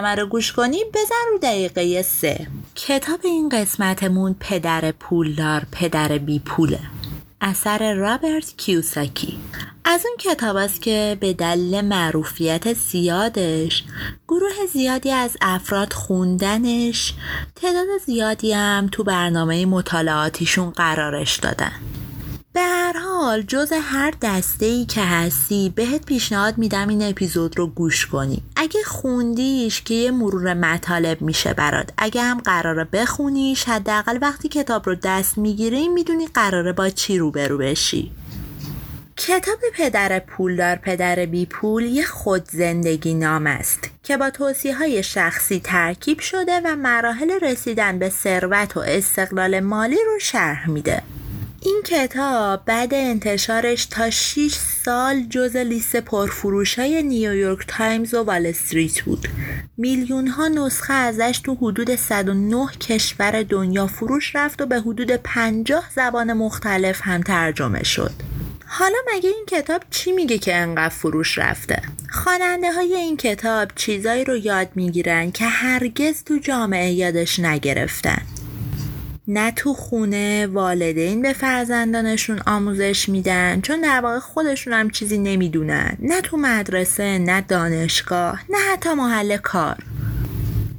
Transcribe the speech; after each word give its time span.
مقدمه 0.00 0.14
رو 0.14 0.26
گوش 0.26 0.52
کنی 0.52 0.84
بزن 0.94 1.30
رو 1.30 1.38
دقیقه 1.38 2.02
سه. 2.02 2.46
کتاب 2.74 3.20
این 3.24 3.48
قسمتمون 3.48 4.36
پدر 4.40 4.92
پولدار 4.92 5.62
پدر 5.72 6.18
بی 6.18 6.38
پوله. 6.38 6.80
اثر 7.40 7.94
رابرت 7.94 8.56
کیوساکی. 8.56 9.38
از 9.84 10.06
اون 10.06 10.16
کتاب 10.34 10.56
است 10.56 10.82
که 10.82 11.16
به 11.20 11.32
دلیل 11.32 11.80
معروفیت 11.80 12.72
زیادش 12.72 13.84
گروه 14.28 14.66
زیادی 14.72 15.10
از 15.10 15.36
افراد 15.40 15.92
خوندنش 15.92 17.14
تعداد 17.54 17.86
زیادی 18.06 18.52
هم 18.52 18.88
تو 18.92 19.04
برنامه 19.04 19.66
مطالعاتیشون 19.66 20.70
قرارش 20.70 21.36
دادن. 21.36 21.72
به 22.52 22.60
هر 22.60 22.98
حال 22.98 23.42
جز 23.42 23.72
هر 23.82 24.14
دسته 24.22 24.66
ای 24.66 24.84
که 24.84 25.00
هستی 25.00 25.72
بهت 25.76 26.06
پیشنهاد 26.06 26.58
میدم 26.58 26.88
این 26.88 27.02
اپیزود 27.02 27.58
رو 27.58 27.66
گوش 27.66 28.06
کنی. 28.06 28.42
اگه 28.56 28.82
خوندیش 28.86 29.82
که 29.82 29.94
یه 29.94 30.10
مرور 30.10 30.54
مطالب 30.54 31.22
میشه 31.22 31.54
برات. 31.54 31.90
اگه 31.98 32.22
هم 32.22 32.38
قراره 32.38 32.84
بخونیش 32.84 33.64
حداقل 33.64 34.18
وقتی 34.22 34.48
کتاب 34.48 34.86
رو 34.86 34.94
دست 34.94 35.38
می‌گیری 35.38 35.88
می‌دونی 35.88 36.26
قراره 36.26 36.72
با 36.72 36.88
چی 36.88 37.18
روبرو 37.18 37.58
بشی. 37.58 38.12
کتاب 39.16 39.58
پدر 39.74 40.18
پولدار 40.18 40.76
پدر 40.76 41.26
بی 41.26 41.46
پول 41.46 41.82
یه 41.82 42.04
خود 42.04 42.44
زندگی‌نامه 42.50 43.46
است 43.46 43.90
که 44.02 44.16
با 44.16 44.30
توصیه 44.30 44.76
های 44.76 45.02
شخصی 45.02 45.60
ترکیب 45.60 46.18
شده 46.18 46.60
و 46.64 46.76
مراحل 46.76 47.30
رسیدن 47.42 47.98
به 47.98 48.08
ثروت 48.08 48.76
و 48.76 48.80
استقلال 48.80 49.60
مالی 49.60 49.98
رو 50.06 50.18
شرح 50.20 50.70
میده. 50.70 51.02
این 51.62 51.82
کتاب 51.84 52.64
بعد 52.64 52.94
انتشارش 52.94 53.86
تا 53.86 54.10
6 54.10 54.54
سال 54.84 55.22
جز 55.30 55.56
لیست 55.56 55.96
پرفروش 55.96 56.78
های 56.78 57.02
نیویورک 57.02 57.64
تایمز 57.68 58.14
و 58.14 58.22
وال 58.22 58.46
استریت 58.46 59.00
بود. 59.00 59.28
میلیون 59.76 60.26
ها 60.26 60.48
نسخه 60.48 60.92
ازش 60.92 61.40
تو 61.44 61.54
حدود 61.54 61.96
109 61.96 62.66
کشور 62.80 63.42
دنیا 63.42 63.86
فروش 63.86 64.36
رفت 64.36 64.62
و 64.62 64.66
به 64.66 64.80
حدود 64.80 65.10
50 65.10 65.84
زبان 65.96 66.32
مختلف 66.32 67.00
هم 67.02 67.20
ترجمه 67.20 67.84
شد. 67.84 68.12
حالا 68.66 68.98
مگه 69.14 69.30
این 69.30 69.46
کتاب 69.46 69.82
چی 69.90 70.12
میگه 70.12 70.38
که 70.38 70.54
انقدر 70.54 70.88
فروش 70.88 71.38
رفته؟ 71.38 71.82
خواننده 72.10 72.72
های 72.72 72.94
این 72.94 73.16
کتاب 73.16 73.68
چیزایی 73.76 74.24
رو 74.24 74.36
یاد 74.36 74.68
می‌گیرن 74.74 75.30
که 75.30 75.44
هرگز 75.44 76.24
تو 76.24 76.38
جامعه 76.38 76.90
یادش 76.90 77.40
نگرفتن. 77.40 78.22
نه 79.32 79.50
تو 79.50 79.74
خونه 79.74 80.46
والدین 80.46 81.22
به 81.22 81.32
فرزندانشون 81.32 82.40
آموزش 82.46 83.08
میدن 83.08 83.60
چون 83.60 83.80
در 83.80 84.00
واقع 84.00 84.18
خودشون 84.18 84.72
هم 84.72 84.90
چیزی 84.90 85.18
نمی‌دونن 85.18 85.96
نه 86.00 86.20
تو 86.20 86.36
مدرسه 86.36 87.18
نه 87.18 87.40
دانشگاه 87.40 88.40
نه 88.48 88.58
حتی 88.72 88.94
محل 88.94 89.36
کار 89.36 89.76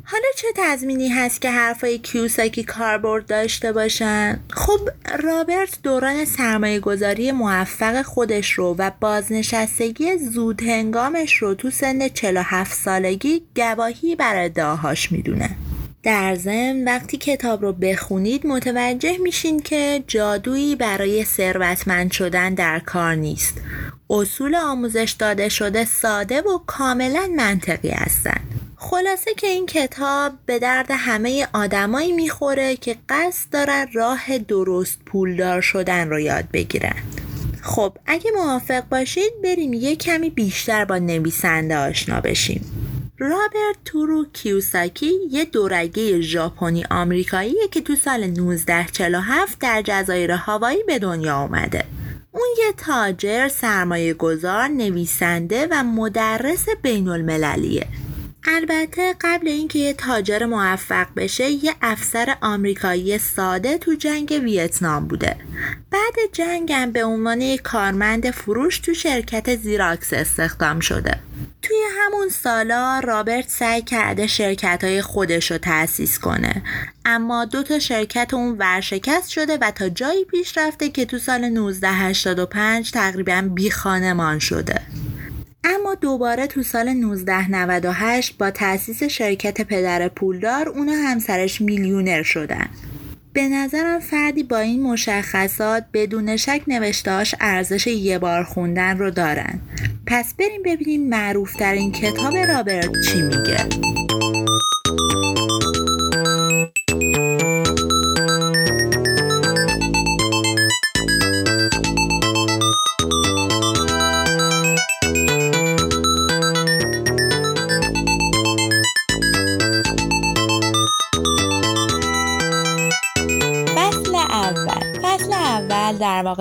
حالا 0.03 0.23
چه 0.37 0.47
تضمینی 0.55 1.09
هست 1.09 1.41
که 1.41 1.51
حرفای 1.51 1.97
کیوساکی 1.97 2.63
کاربرد 2.63 3.25
داشته 3.25 3.71
باشن؟ 3.71 4.39
خب 4.49 4.79
رابرت 5.23 5.77
دوران 5.83 6.25
سرمایه 6.25 6.79
گذاری 6.79 7.31
موفق 7.31 8.01
خودش 8.01 8.51
رو 8.51 8.75
و 8.77 8.91
بازنشستگی 8.99 10.17
زود 10.17 10.63
هنگامش 10.63 11.33
رو 11.33 11.53
تو 11.53 11.69
سن 11.69 12.07
47 12.09 12.73
سالگی 12.73 13.41
گواهی 13.55 14.15
بر 14.15 14.43
ادعاهاش 14.43 15.11
می‌دونه. 15.11 15.49
در 16.03 16.35
ضمن 16.35 16.83
وقتی 16.83 17.17
کتاب 17.17 17.61
رو 17.61 17.73
بخونید 17.73 18.47
متوجه 18.47 19.17
میشین 19.17 19.59
که 19.59 20.03
جادویی 20.07 20.75
برای 20.75 21.23
ثروتمند 21.23 22.11
شدن 22.11 22.53
در 22.53 22.79
کار 22.79 23.15
نیست. 23.15 23.53
اصول 24.09 24.55
آموزش 24.55 25.15
داده 25.19 25.49
شده 25.49 25.85
ساده 25.85 26.41
و 26.41 26.59
کاملا 26.67 27.29
منطقی 27.35 27.89
هستند. 27.89 28.47
خلاصه 28.75 29.33
که 29.33 29.47
این 29.47 29.65
کتاب 29.65 30.31
به 30.45 30.59
درد 30.59 30.87
همه 30.91 31.47
آدمایی 31.53 32.11
می‌خوره 32.11 32.75
که 32.75 32.95
قصد 33.09 33.49
دارن 33.51 33.87
راه 33.93 34.37
درست 34.37 34.99
پولدار 35.05 35.61
شدن 35.61 36.09
رو 36.09 36.19
یاد 36.19 36.45
بگیرن. 36.53 36.95
خب 37.61 37.97
اگه 38.05 38.31
موافق 38.35 38.83
باشید 38.89 39.31
بریم 39.43 39.73
یه 39.73 39.95
کمی 39.95 40.29
بیشتر 40.29 40.85
با 40.85 40.97
نویسنده 40.97 41.77
آشنا 41.77 42.21
بشیم. 42.21 42.90
رابرت 43.23 43.75
تورو 43.85 44.25
کیوساکی 44.33 45.11
یه 45.31 45.45
دورگه 45.45 46.21
ژاپنی 46.21 46.85
آمریکاییه 46.91 47.67
که 47.71 47.81
تو 47.81 47.95
سال 47.95 48.23
1947 48.23 49.59
در 49.59 49.81
جزایر 49.81 50.31
هاوایی 50.31 50.83
به 50.87 50.99
دنیا 50.99 51.35
آمده. 51.35 51.85
اون 52.31 52.47
یه 52.57 52.73
تاجر، 52.77 53.47
سرمایه 53.47 54.13
گذار، 54.13 54.67
نویسنده 54.67 55.67
و 55.71 55.83
مدرس 55.83 56.65
بین 56.81 57.07
المللیه. 57.07 57.87
البته 58.47 59.15
قبل 59.21 59.47
اینکه 59.47 59.79
یه 59.79 59.93
تاجر 59.93 60.45
موفق 60.45 61.07
بشه 61.15 61.49
یه 61.49 61.75
افسر 61.81 62.37
آمریکایی 62.41 63.17
ساده 63.17 63.77
تو 63.77 63.93
جنگ 63.93 64.41
ویتنام 64.43 65.07
بوده. 65.07 65.35
بعد 65.91 66.15
جنگم 66.33 66.91
به 66.91 67.03
عنوان 67.03 67.41
یک 67.41 67.61
کارمند 67.61 68.31
فروش 68.31 68.79
تو 68.79 68.93
شرکت 68.93 69.55
زیراکس 69.55 70.13
استخدام 70.13 70.79
شده. 70.79 71.19
توی 71.61 71.77
همون 71.99 72.29
سالا 72.29 72.99
رابرت 72.99 73.49
سعی 73.49 73.81
کرده 73.81 74.27
شرکت 74.27 74.83
های 74.83 75.01
خودش 75.01 75.51
رو 75.51 75.57
تأسیس 75.57 76.19
کنه. 76.19 76.63
اما 77.05 77.45
دو 77.45 77.63
تا 77.63 77.79
شرکت 77.79 78.33
اون 78.33 78.55
ورشکست 78.59 79.29
شده 79.29 79.57
و 79.61 79.71
تا 79.71 79.89
جایی 79.89 80.25
پیش 80.25 80.57
رفته 80.57 80.89
که 80.89 81.05
تو 81.05 81.19
سال 81.19 81.43
1985 81.43 82.91
تقریبا 82.91 83.49
بی 83.53 83.71
خانمان 83.71 84.39
شده. 84.39 84.81
دوباره 85.95 86.47
تو 86.47 86.63
سال 86.63 86.87
1998 86.87 88.37
با 88.37 88.51
تأسیس 88.51 89.03
شرکت 89.03 89.61
پدر 89.61 90.07
پولدار 90.07 90.69
اون 90.69 90.89
و 90.89 90.91
همسرش 90.91 91.61
میلیونر 91.61 92.23
شدن. 92.23 92.69
به 93.33 93.47
نظرم 93.47 93.99
فردی 93.99 94.43
با 94.43 94.57
این 94.57 94.83
مشخصات 94.83 95.85
بدون 95.93 96.37
شک 96.37 96.61
نوشتهاش 96.67 97.35
ارزش 97.39 97.87
یه 97.87 98.19
بار 98.19 98.43
خوندن 98.43 98.97
رو 98.97 99.11
دارن. 99.11 99.59
پس 100.07 100.33
بریم 100.33 100.63
ببینیم 100.65 101.09
معروف 101.09 101.55
ترین 101.55 101.91
کتاب 101.91 102.37
رابرت 102.37 102.91
چی 103.07 103.21
میگه. 103.21 103.90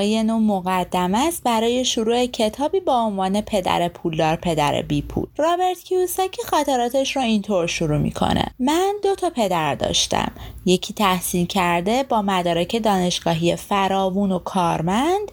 واقع 0.01 0.09
یه 0.09 0.23
نوع 0.23 0.39
مقدمه 0.41 1.19
است 1.19 1.43
برای 1.43 1.85
شروع 1.85 2.27
کتابی 2.27 2.81
با 2.81 3.01
عنوان 3.01 3.41
پدر 3.41 3.89
پولدار 3.89 4.37
پدر 4.37 4.83
بی 4.83 5.03
پول. 5.03 5.27
رابرت 5.37 5.83
کیوساکی 5.83 6.43
خاطراتش 6.43 7.17
رو 7.17 7.23
اینطور 7.23 7.67
شروع 7.67 7.99
می‌کنه. 7.99 8.45
من 8.59 8.95
دو 9.03 9.15
تا 9.15 9.31
پدر 9.31 9.75
داشتم. 9.75 10.33
یکی 10.67 10.95
تحصیل 10.95 11.47
کرده 11.47 12.03
با 12.03 12.23
مدارک 12.23 12.83
دانشگاهی 12.83 13.57
فراوون 13.57 14.33
و 14.33 14.39
کارمند. 14.39 15.33